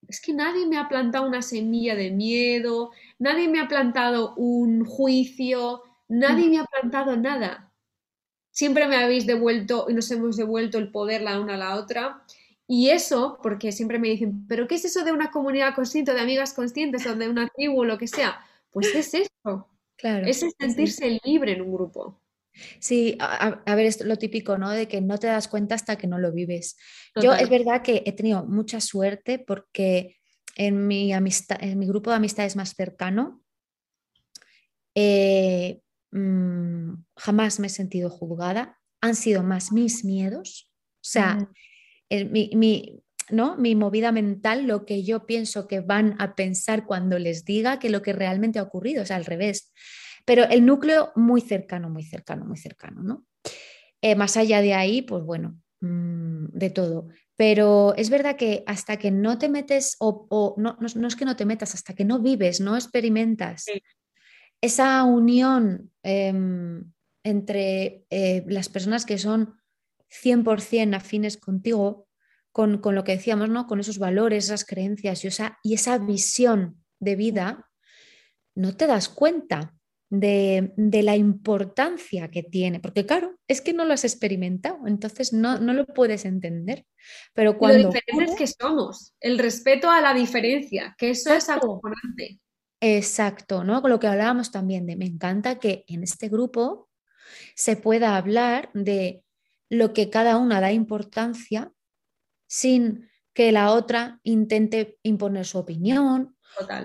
[0.09, 4.85] es que nadie me ha plantado una semilla de miedo, nadie me ha plantado un
[4.85, 7.73] juicio, nadie me ha plantado nada.
[8.51, 12.23] Siempre me habéis devuelto y nos hemos devuelto el poder la una a la otra.
[12.67, 16.21] Y eso, porque siempre me dicen, ¿pero qué es eso de una comunidad consciente, de
[16.21, 18.41] amigas conscientes o de una tribu o lo que sea?
[18.71, 19.69] Pues es eso.
[19.97, 20.27] Claro.
[20.27, 22.21] Es sentirse libre en un grupo.
[22.81, 24.71] Sí, a, ver, es lo típico, ¿no?
[24.71, 26.77] De que no te das cuenta hasta que no lo vives.
[27.21, 30.17] Yo es verdad que he tenido mucha suerte porque
[30.57, 33.43] en mi, amistad, en mi grupo de amistades más cercano,
[34.95, 35.81] eh,
[36.13, 38.79] mm, jamás me he sentido juzgada.
[39.01, 40.73] Han sido más mis miedos.
[40.97, 41.49] O sea,
[42.11, 43.57] mi, ¿no?
[43.57, 47.91] mi movida mental, lo que yo pienso que van a pensar cuando les diga que
[47.91, 49.73] lo que realmente ha ocurrido, es al revés.
[50.27, 53.25] Pero el núcleo muy cercano, muy cercano, muy cercano, ¿no?
[54.03, 57.09] Eh, más allá de ahí, pues bueno, mm, de todo.
[57.37, 61.37] Pero es verdad que hasta que no te metes, o, no, no, es que no
[61.37, 63.65] te metas, hasta que no vives, no experimentas
[64.61, 66.93] esa unión em,
[67.25, 69.55] entre eh, las personas que son
[70.09, 72.09] 100% afines contigo,
[72.53, 73.67] con, lo que decíamos, ¿no?
[73.67, 77.71] con esos valores, esas creencias y esa, y esa visión de vida,
[78.55, 79.76] no te das cuenta
[80.09, 85.59] de, la importancia que tiene, porque claro, es que no lo has experimentado, entonces no,
[85.59, 86.87] no lo puedes entender.
[87.35, 87.85] Pero cuando...
[87.85, 92.41] Lo diferentes que somos, el respeto a la diferencia, que eso es acojonante.
[92.81, 93.81] Exacto, ¿no?
[93.83, 96.89] Con lo que hablábamos también de, me encanta que en este grupo
[97.55, 99.25] se pueda hablar de
[99.69, 101.73] lo que cada una da importancia
[102.47, 106.36] sin que la otra intente imponer su opinión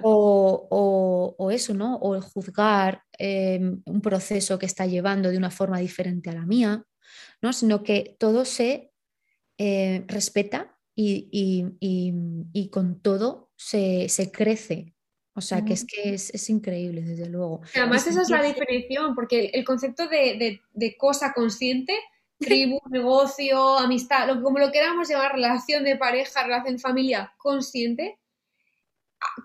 [0.04, 1.98] o, eso, ¿no?
[2.02, 6.86] O juzgar em, un proceso que está llevando de una forma diferente a la mía,
[7.42, 7.54] ¿no?
[7.54, 8.92] Sino que todo se
[9.58, 14.94] eh, respeta y, con todo se, crece.
[15.34, 17.62] O sea, que es que es, increíble, desde luego.
[17.76, 21.94] Además, esa es la definición, porque el concepto de, de cosa consciente
[22.42, 28.18] tribu, negocio, amistad, lo, como lo queramos llamar, relación de pareja, relación de familia consciente,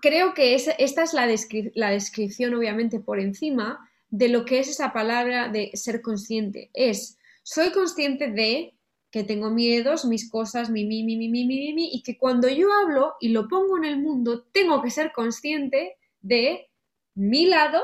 [0.01, 1.27] creo que esta es la,
[1.75, 6.69] la descripción, obviamente, por encima de lo que es esa palabra de ser consciente.
[6.73, 8.77] Es, soy consciente de
[9.11, 12.49] que tengo miedos, mis cosas, mi, mi, mi, mi, mi, mi, mi, y que cuando
[12.49, 16.69] yo hablo y lo pongo en el mundo, tengo que ser consciente de
[17.15, 17.81] mi lado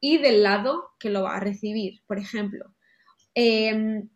[0.00, 2.74] y del lado que lo va a recibir, por ejemplo.
[3.34, 4.08] Em,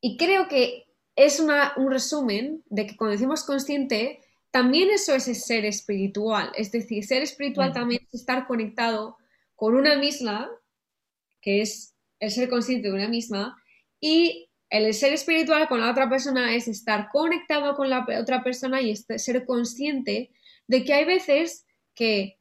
[0.00, 4.20] y creo que es un resumen de que cuando decimos consciente,
[4.54, 6.52] también eso es ser espiritual.
[6.54, 9.18] Es decir, ser espiritual también es estar conectado
[9.56, 10.48] con una misma,
[11.40, 13.60] que es el ser consciente de una misma,
[13.98, 18.80] y el ser espiritual con la otra persona es estar conectado con la otra persona
[18.80, 20.30] y ser consciente
[20.68, 22.38] de que hay veces que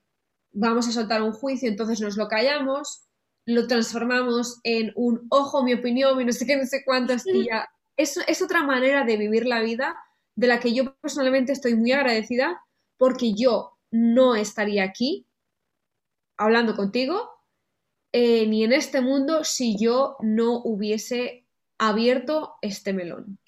[0.52, 3.08] vamos a soltar un juicio, entonces nos lo callamos,
[3.48, 7.48] lo transformamos en un ojo, mi opinión, y no sé qué, no sé cuántas, y
[7.48, 7.68] ya.
[7.98, 9.96] Es, es otra manera de vivir la vida
[10.36, 12.62] de la que yo personalmente estoy muy agradecida
[12.98, 15.28] porque yo no estaría aquí
[16.38, 17.30] hablando contigo
[18.12, 21.46] eh, ni en este mundo si yo no hubiese
[21.78, 23.40] abierto este melón.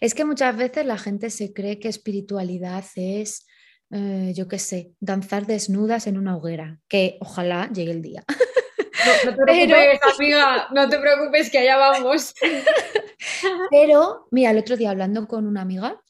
[0.00, 3.46] Es que muchas veces la gente se cree que espiritualidad es
[3.90, 8.24] eh, yo qué sé, danzar desnudas en una hoguera, que ojalá llegue el día.
[9.06, 12.34] No, te preocupes, amiga, no te preocupes que allá vamos.
[13.70, 16.02] Pero, mira, el otro día hablando con una amiga,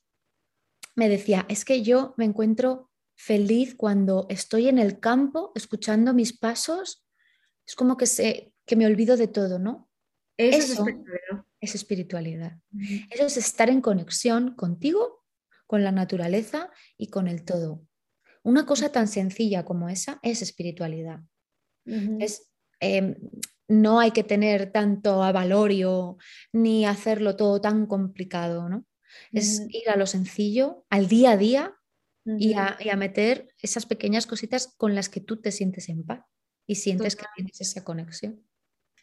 [0.95, 6.37] me decía, es que yo me encuentro feliz cuando estoy en el campo escuchando mis
[6.37, 7.05] pasos,
[7.67, 9.89] es como que, se, que me olvido de todo, ¿no?
[10.37, 11.45] Eso, es espiritualidad.
[11.61, 12.59] Es espiritualidad.
[13.11, 15.25] Eso es estar en conexión contigo
[15.67, 17.83] con la naturaleza y con el todo.
[18.43, 21.21] Una cosa tan sencilla como esa es espiritualidad.
[21.85, 22.51] es,
[22.81, 23.17] em,
[23.69, 26.19] no hay que tener tanto avalorio
[26.53, 28.85] ni hacerlo todo tan complicado, ¿no?
[29.33, 31.75] Es ir a lo sencillo, al día a día
[32.25, 36.25] y, a, meter esas pequeñas cositas con las que tú te sientes en paz
[36.67, 38.45] y sientes que tienes esa conexión.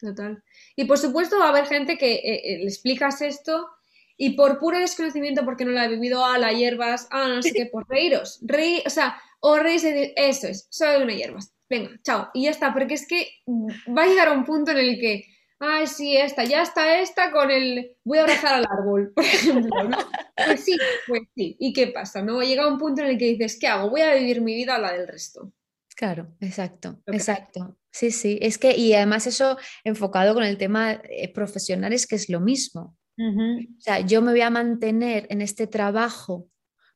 [0.00, 0.42] Total.
[0.76, 3.68] Y por supuesto va a haber gente que eh, eh, le explicas esto
[4.16, 7.42] y por puro desconocimiento, porque no la he vivido, a ah, la hierbas, ah, no
[7.42, 8.40] sé qué, por reíros.
[8.42, 11.52] Reí, o sea, o reís de, eso es, soy una hierbas.
[11.68, 12.30] Venga, chao.
[12.34, 15.24] Y ya está, porque es que va a llegar a un punto en el que,
[15.58, 19.84] ay, sí, esta, ya está esta con el, voy a abrazar al árbol, por ejemplo,
[19.84, 19.98] ¿no?
[20.36, 20.76] Pues sí,
[21.08, 21.56] pues sí.
[21.58, 22.22] ¿Y qué pasa?
[22.22, 22.42] ¿No?
[22.42, 23.90] Llega un punto en el que dices, ¿qué hago?
[23.90, 25.52] Voy a vivir mi vida a la del resto.
[25.96, 27.76] Claro, exacto, exacto.
[27.90, 32.16] Sí, sí, es que, y además eso enfocado con el tema eh, profesional es que
[32.16, 32.96] es lo mismo.
[33.16, 36.48] O sea, yo me voy a mantener en este trabajo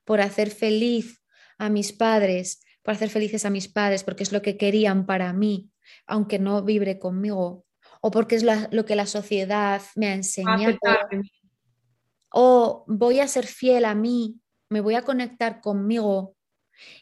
[0.05, 1.23] por hacer feliz
[1.59, 5.33] a mis padres, por hacer felices a mis padres, porque es lo que querían para
[5.33, 5.71] mí,
[6.07, 7.67] aunque no vibre conmigo,
[8.01, 10.79] o porque es lo que la sociedad me ha enseñado.
[12.31, 14.41] O voy a ser fiel a mí,
[14.71, 16.37] me voy a conectar conmigo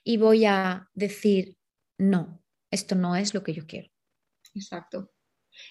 [0.04, 1.56] y voy a decir,
[1.98, 3.90] no, esto no es lo que yo quiero.
[4.54, 5.10] Exacto.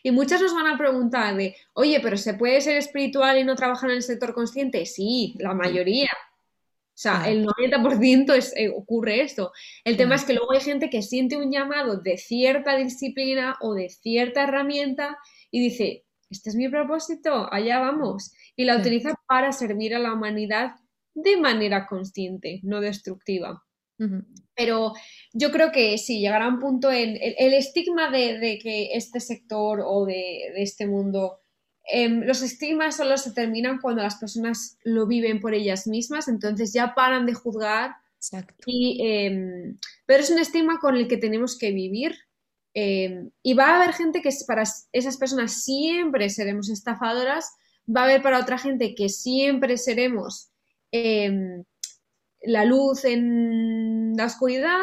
[0.04, 3.56] Y muchas nos van a preguntar de, oye, pero ¿se puede ser espiritual y no
[3.56, 4.86] trabajar en el sector consciente?
[4.86, 6.10] Sí, la mayoría.
[6.96, 9.52] O sea, el 90% es, eh, ocurre esto.
[9.84, 13.74] El tema es que luego hay gente que siente un llamado de cierta disciplina o
[13.74, 15.18] de cierta herramienta
[15.52, 18.34] y dice, este es mi propósito, allá vamos.
[18.56, 20.76] Y la utiliza para servir a la humanidad
[21.14, 23.65] de manera consciente, no destructiva.
[24.56, 24.94] Pero
[25.34, 30.06] yo creo que sí, llegará un punto en el, estigma de, que este sector o
[30.06, 31.40] de, este mundo,
[31.86, 36.74] em, los estigmas solo se terminan cuando las personas lo viven por ellas mismas, entonces
[36.74, 37.96] ya paran de juzgar.
[38.66, 42.16] Y, em, pero es un estigma con el que tenemos que vivir.
[42.74, 47.52] Em, y va a haber gente que para esas personas siempre seremos estafadoras,
[47.88, 50.50] va a haber para otra gente que siempre seremos
[52.46, 54.80] la luz en la oscuridad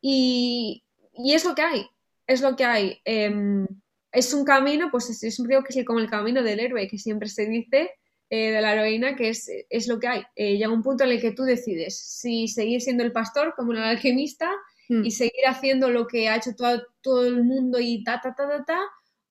[0.00, 0.84] y,
[1.14, 1.86] es lo que hay,
[2.26, 2.98] es lo que hay.
[3.04, 3.66] Em,
[4.10, 6.98] es un camino, pues es, un río que es como el camino del héroe, que
[6.98, 7.90] siempre se dice
[8.28, 10.22] eh, de la heroína, que es, es lo que hay.
[10.36, 13.72] Eh, llega un punto en el que tú decides si seguir siendo el pastor como
[13.72, 14.50] el alquimista
[14.88, 15.04] hmm.
[15.04, 18.48] y seguir haciendo lo que ha hecho todo, todo el mundo y ta, ta, ta,
[18.48, 18.80] ta, ta,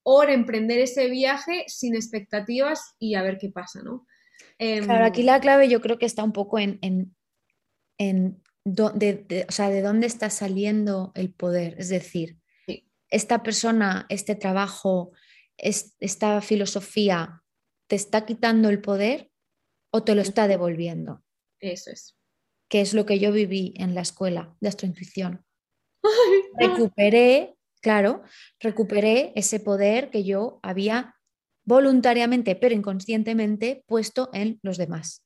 [0.03, 4.07] o emprender ese viaje sin expectativas y a ver qué pasa, ¿no?
[4.57, 7.15] claro, aquí em, la clave yo creo que está un poco en en
[7.97, 11.75] de, o sea, de dónde está saliendo el poder.
[11.77, 12.37] Es decir,
[13.09, 15.11] esta persona, este trabajo,
[15.57, 17.43] esta filosofía,
[17.87, 19.29] ¿te está quitando el poder
[19.91, 21.23] o te lo está devolviendo?
[21.59, 22.17] Eso es.
[22.69, 25.45] Que es lo que yo viví en la escuela de astrointuición.
[26.57, 28.23] recuperé, claro,
[28.59, 31.15] recuperé ese poder que yo había
[31.63, 35.23] voluntariamente, pero inconscientemente, puesto en los demás.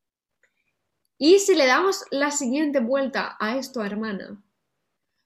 [1.18, 4.44] Y si le damos la siguiente vuelta a esto, hermana,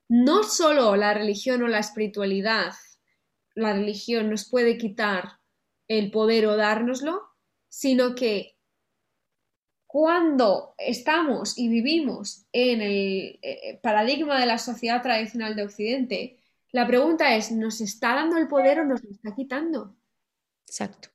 [0.07, 2.73] no solo la religión o la espiritualidad,
[3.55, 5.39] la religión nos puede quitar
[5.87, 7.21] el poder o dárnoslo,
[7.67, 8.55] sino que
[9.87, 16.39] cuando estamos y vivimos en el eh, paradigma de la sociedad tradicional de Occidente,
[16.71, 19.95] la pregunta es, ¿nos está dando el poder o nos lo está quitando?
[20.67, 21.09] Exacto.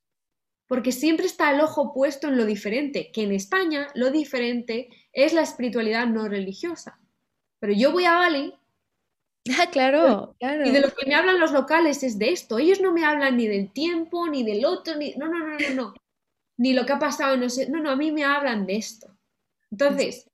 [0.67, 5.33] Porque siempre está el ojo puesto en lo diferente, que en España lo diferente es
[5.33, 6.99] la espiritualidad no religiosa.
[7.59, 8.53] Pero yo voy a Bali.
[9.59, 10.65] Ah, claro, claro.
[10.65, 12.57] Y de lo que me hablan los locales es de esto.
[12.57, 15.13] Ellos no me hablan ni del tiempo, ni del otro, ni.
[15.15, 15.93] No, no, no, no, no.
[16.57, 17.69] Ni lo que ha pasado, no sé.
[17.69, 19.15] No, no, a mí me hablan de esto.
[19.69, 20.27] Entonces,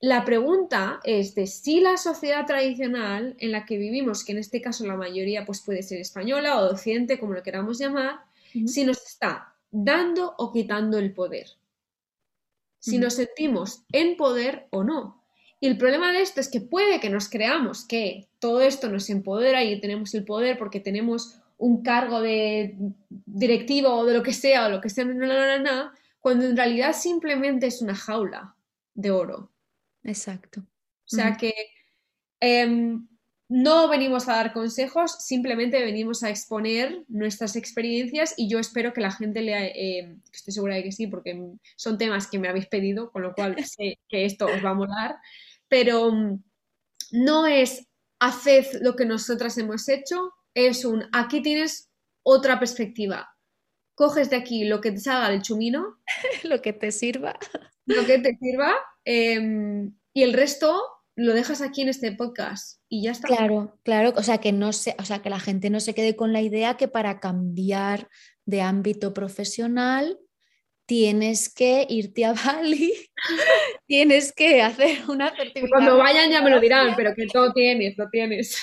[0.00, 4.62] la pregunta es de si la sociedad tradicional en la que vivimos, que en este
[4.62, 8.20] caso la mayoría pues puede ser española o docente, como lo queramos llamar,
[8.66, 11.46] si nos está dando o quitando el poder.
[12.78, 15.22] Si nos sentimos en poder o no.
[15.60, 19.10] Y el problema de esto es que puede que nos creamos que todo esto nos
[19.10, 22.74] empodera y tenemos el poder porque tenemos un cargo de
[23.26, 25.04] directivo o de lo que sea o lo que sea,
[26.20, 28.56] cuando en realidad simplemente es una jaula
[28.94, 29.52] de oro.
[30.02, 30.60] Exacto.
[30.60, 31.52] O sea que
[32.40, 33.06] em,
[33.50, 39.00] no venimos a dar consejos, simplemente venimos a exponer nuestras experiencias y yo espero que
[39.00, 41.36] la gente lea, eh, estoy segura de que sí, porque
[41.74, 44.74] son temas que me habéis pedido, con lo cual sé que esto os va a
[44.74, 45.16] molar,
[45.66, 46.40] pero mm,
[47.10, 47.88] no es
[48.20, 51.90] haced lo que nosotras hemos hecho, es un aquí tienes
[52.22, 53.34] otra perspectiva.
[53.96, 55.98] Coges de aquí lo que te salga del chumino.
[56.44, 57.36] lo que te sirva.
[57.84, 58.76] Lo que te sirva.
[59.04, 60.80] Em, y el resto
[61.20, 63.28] lo dejas aquí en este podcast y ya está.
[63.28, 66.16] Claro, claro, o sea que no se, o sea que la gente no se quede
[66.16, 68.08] con la idea que para cambiar
[68.46, 70.18] de ámbito profesional
[70.86, 72.94] tienes que irte a Bali,
[73.86, 75.70] tienes que hacer una certificación.
[75.70, 78.56] Cuando vayan ya me lo dirán, pero que todo tienes, lo tienes.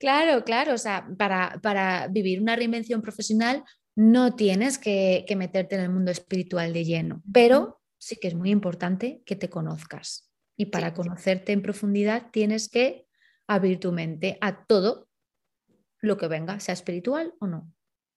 [0.00, 3.62] Claro, claro, o sea, para, para vivir una reinvención profesional
[3.94, 8.34] no tienes que, que meterte en el mundo espiritual de lleno, pero sí que es
[8.34, 10.25] muy importante que te conozcas.
[10.56, 13.06] Y para conocerte en profundidad tienes que
[13.46, 15.08] abrir tu mente a todo
[16.00, 17.72] lo que venga, sea espiritual o no.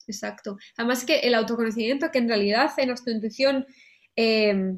[0.07, 0.57] Exacto.
[0.77, 3.65] Además que el autoconocimiento, que en realidad en nuestra intuición
[4.15, 4.75] eh,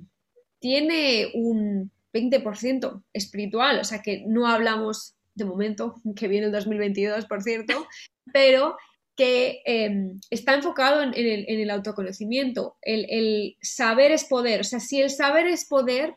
[0.60, 7.26] tiene un 20% espiritual, o sea que no hablamos de momento, que viene el 2022,
[7.26, 7.88] por cierto,
[8.34, 8.76] pero
[9.16, 12.78] que em, está enfocado en, el, autoconocimiento.
[12.82, 14.62] El, el, saber es poder.
[14.62, 16.16] O sea, si el saber es poder,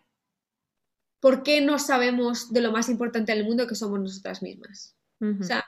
[1.24, 4.94] ¿por qué no sabemos de lo más importante del mundo que somos nosotras mismas?
[5.22, 5.64] O sea,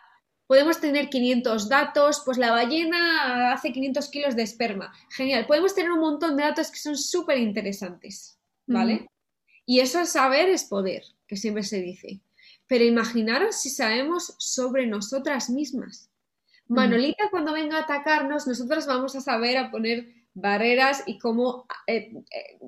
[0.46, 4.92] podemos tener 500 datos, pues la ballena hace 500 kilos de esperma.
[5.08, 9.08] Genial, podemos tener un montón de datos que son súper interesantes, ¿vale?
[9.64, 12.20] Y eso es saber es poder, que siempre se dice.
[12.66, 16.10] Pero imaginaros si sabemos sobre nosotras mismas.
[16.68, 22.12] Manolita cuando venga a atacarnos, nosotras vamos a saber a poner barreras y cómo eh,
[22.30, 22.58] eh,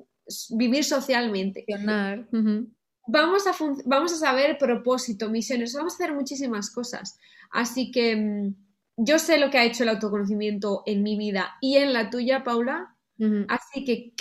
[0.49, 1.63] vivir socialmente
[3.11, 3.55] vamos a,
[3.85, 7.19] vamos a saber propósito, misiones, vamos a hacer muchísimas cosas.
[7.51, 8.55] Así que mm,
[8.97, 12.43] yo sé lo que ha hecho el autoconocimiento en mi vida y en la tuya,
[12.43, 12.95] Paula.
[13.49, 14.13] Así que,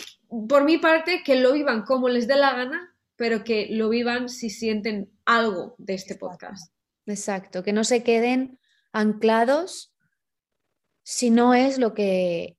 [0.48, 4.28] por mi parte, que lo vivan como les dé la gana, pero que lo vivan
[4.28, 6.72] si sienten algo de este podcast.
[7.06, 8.58] Exacto, que no se queden
[8.92, 9.94] anclados
[11.04, 12.56] si no es lo que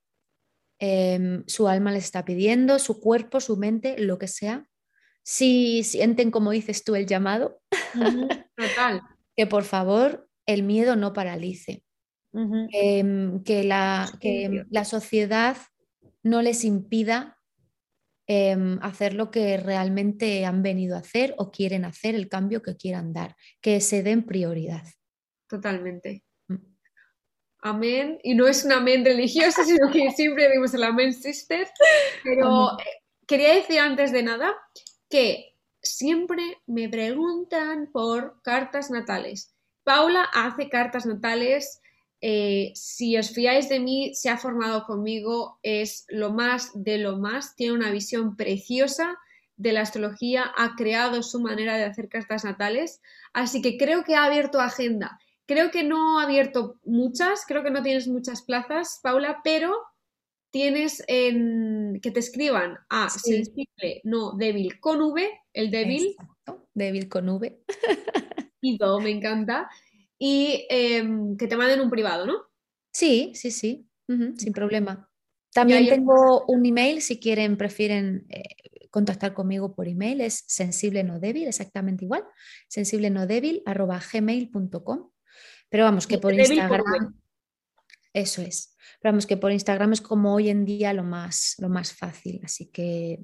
[0.80, 4.69] em, su alma les está pidiendo, su cuerpo, su mente, lo que sea,
[5.30, 7.62] si sienten, como dices tú, el llamado,
[8.56, 9.04] total.
[9.38, 11.84] que por favor el miedo no paralice,
[12.34, 15.56] em, que, la, que la sociedad
[16.24, 17.38] no les impida
[18.26, 22.76] em, hacer lo que realmente han venido a hacer o quieren hacer, el cambio que
[22.76, 24.84] quieran dar, que se den prioridad.
[25.48, 26.24] Totalmente.
[26.48, 26.56] Mm.
[27.62, 28.20] Amén.
[28.24, 31.68] Y no es un amén religioso, sino que siempre vimos el amén sister.
[32.24, 34.56] Pero eh, quería decir antes de nada
[35.10, 39.54] que siempre me preguntan por cartas natales.
[39.84, 41.82] Paula hace cartas natales.
[42.22, 47.18] Eh, si os fiáis de mí, se ha formado conmigo, es lo más de lo
[47.18, 49.18] más, tiene una visión preciosa
[49.56, 53.02] de la astrología, ha creado su manera de hacer cartas natales,
[53.34, 55.20] así que creo que ha abierto agenda.
[55.46, 59.76] Creo que no ha abierto muchas, creo que no tienes muchas plazas, Paula, pero
[60.52, 66.16] tienes en, que te escriban a sensible, no débil con V, el débil.
[66.74, 67.64] débil con V.
[68.62, 69.70] y todo, me encanta.
[70.18, 72.34] Y em, que te manden un privado, ¿no?
[72.92, 75.10] Sí, sí, sí, sin problema.
[75.54, 78.44] También tengo un email, si quieren, prefieren eh,
[78.92, 82.24] contactar conmigo por email, es sensible no débil, exactamente igual,
[82.68, 85.12] sensible no débil, arroba gmail.com.
[85.70, 87.16] Pero vamos, que por Instagram...
[88.14, 88.76] Eso es.
[89.02, 92.42] Pero vamos, que por Instagram es como hoy en día lo más, lo más fácil.
[92.44, 93.20] Así que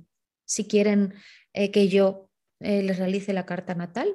[0.45, 1.13] si quieren
[1.53, 2.29] eh, que yo
[2.59, 4.13] eh, les realice la carta natal,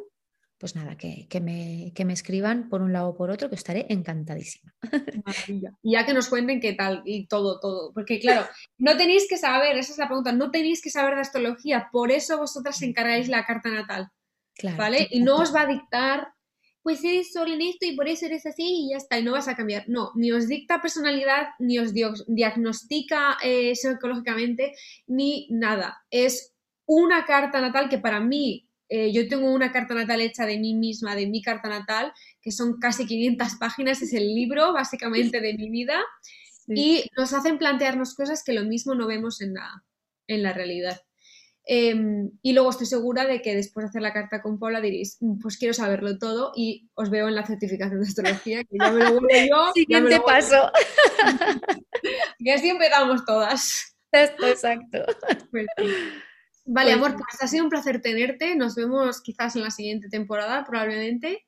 [0.60, 4.74] pues nada, que, me, me, escriban por un lado o por otro, que estaré encantadísima.
[5.82, 7.94] Y ya que nos cuenten qué tal y todo, todo.
[7.94, 8.46] Porque claro,
[8.76, 12.10] no tenéis que saber, esa es la pregunta, no tenéis que saber de astrología, por
[12.10, 14.10] eso vosotras encargáis la carta natal.
[14.76, 15.08] ¿Vale?
[15.10, 16.34] Y no os va a dictar,
[16.82, 19.32] pues eres solo en esto y por eso eres así y ya está, y no
[19.32, 19.84] vas a cambiar.
[19.88, 24.74] No, ni os dicta personalidad, ni os diagnostica eh, psicológicamente,
[25.06, 25.98] ni nada.
[26.10, 26.54] Es
[26.86, 30.74] una carta natal que para mí eh, yo tengo una carta natal hecha de mí
[30.74, 32.12] misma, de mi carta natal,
[32.42, 36.02] que son casi 500 páginas, es el libro básicamente de mi vida,
[36.66, 39.84] y nos hacen plantearnos cosas que lo mismo no vemos en la,
[40.28, 41.00] en la realidad.
[41.64, 45.18] Em, y luego estoy segura de que después de hacer la carta con Paula diréis,
[45.20, 48.90] mm, pues quiero saberlo todo y os veo en la certificación de astrología, que ya
[48.90, 49.72] me lo vuelvo yo.
[49.74, 50.70] Siguiente paso.
[52.38, 53.96] y así empezamos todas.
[54.12, 55.04] exacto.
[55.50, 55.66] Pues
[56.72, 58.54] Vale, pues amor, pues ha sido un placer tenerte.
[58.54, 61.46] Nos vemos quizás en la siguiente temporada, probablemente.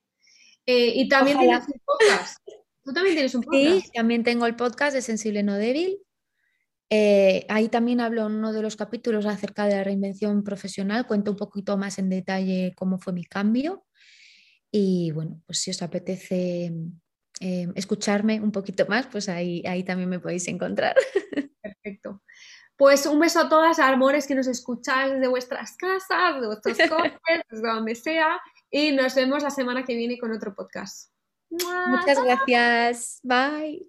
[0.65, 2.37] Eh, y también tienes un podcast.
[2.83, 3.85] Tú también tienes un podcast.
[3.85, 5.99] Sí, también tengo el podcast de Sensible No Débil.
[6.95, 11.07] Eh, ahí también hablo en uno de los capítulos acerca de la reinvención profesional.
[11.07, 13.83] Cuento un poquito más en detalle cómo fue mi cambio.
[14.69, 16.71] Y bueno, pues si os apetece
[17.39, 20.95] eh, escucharme un poquito más, pues ahí, ahí también me podéis encontrar.
[21.63, 22.21] Perfecto.
[22.77, 27.41] Pues un beso a todas, amores que nos escucháis desde vuestras casas, de vuestros coches,
[27.49, 28.39] desde donde sea.
[28.69, 31.11] Y nos vemos la semana que viene con otro podcast.
[31.49, 33.19] Muchas gracias.
[33.23, 33.87] Bye.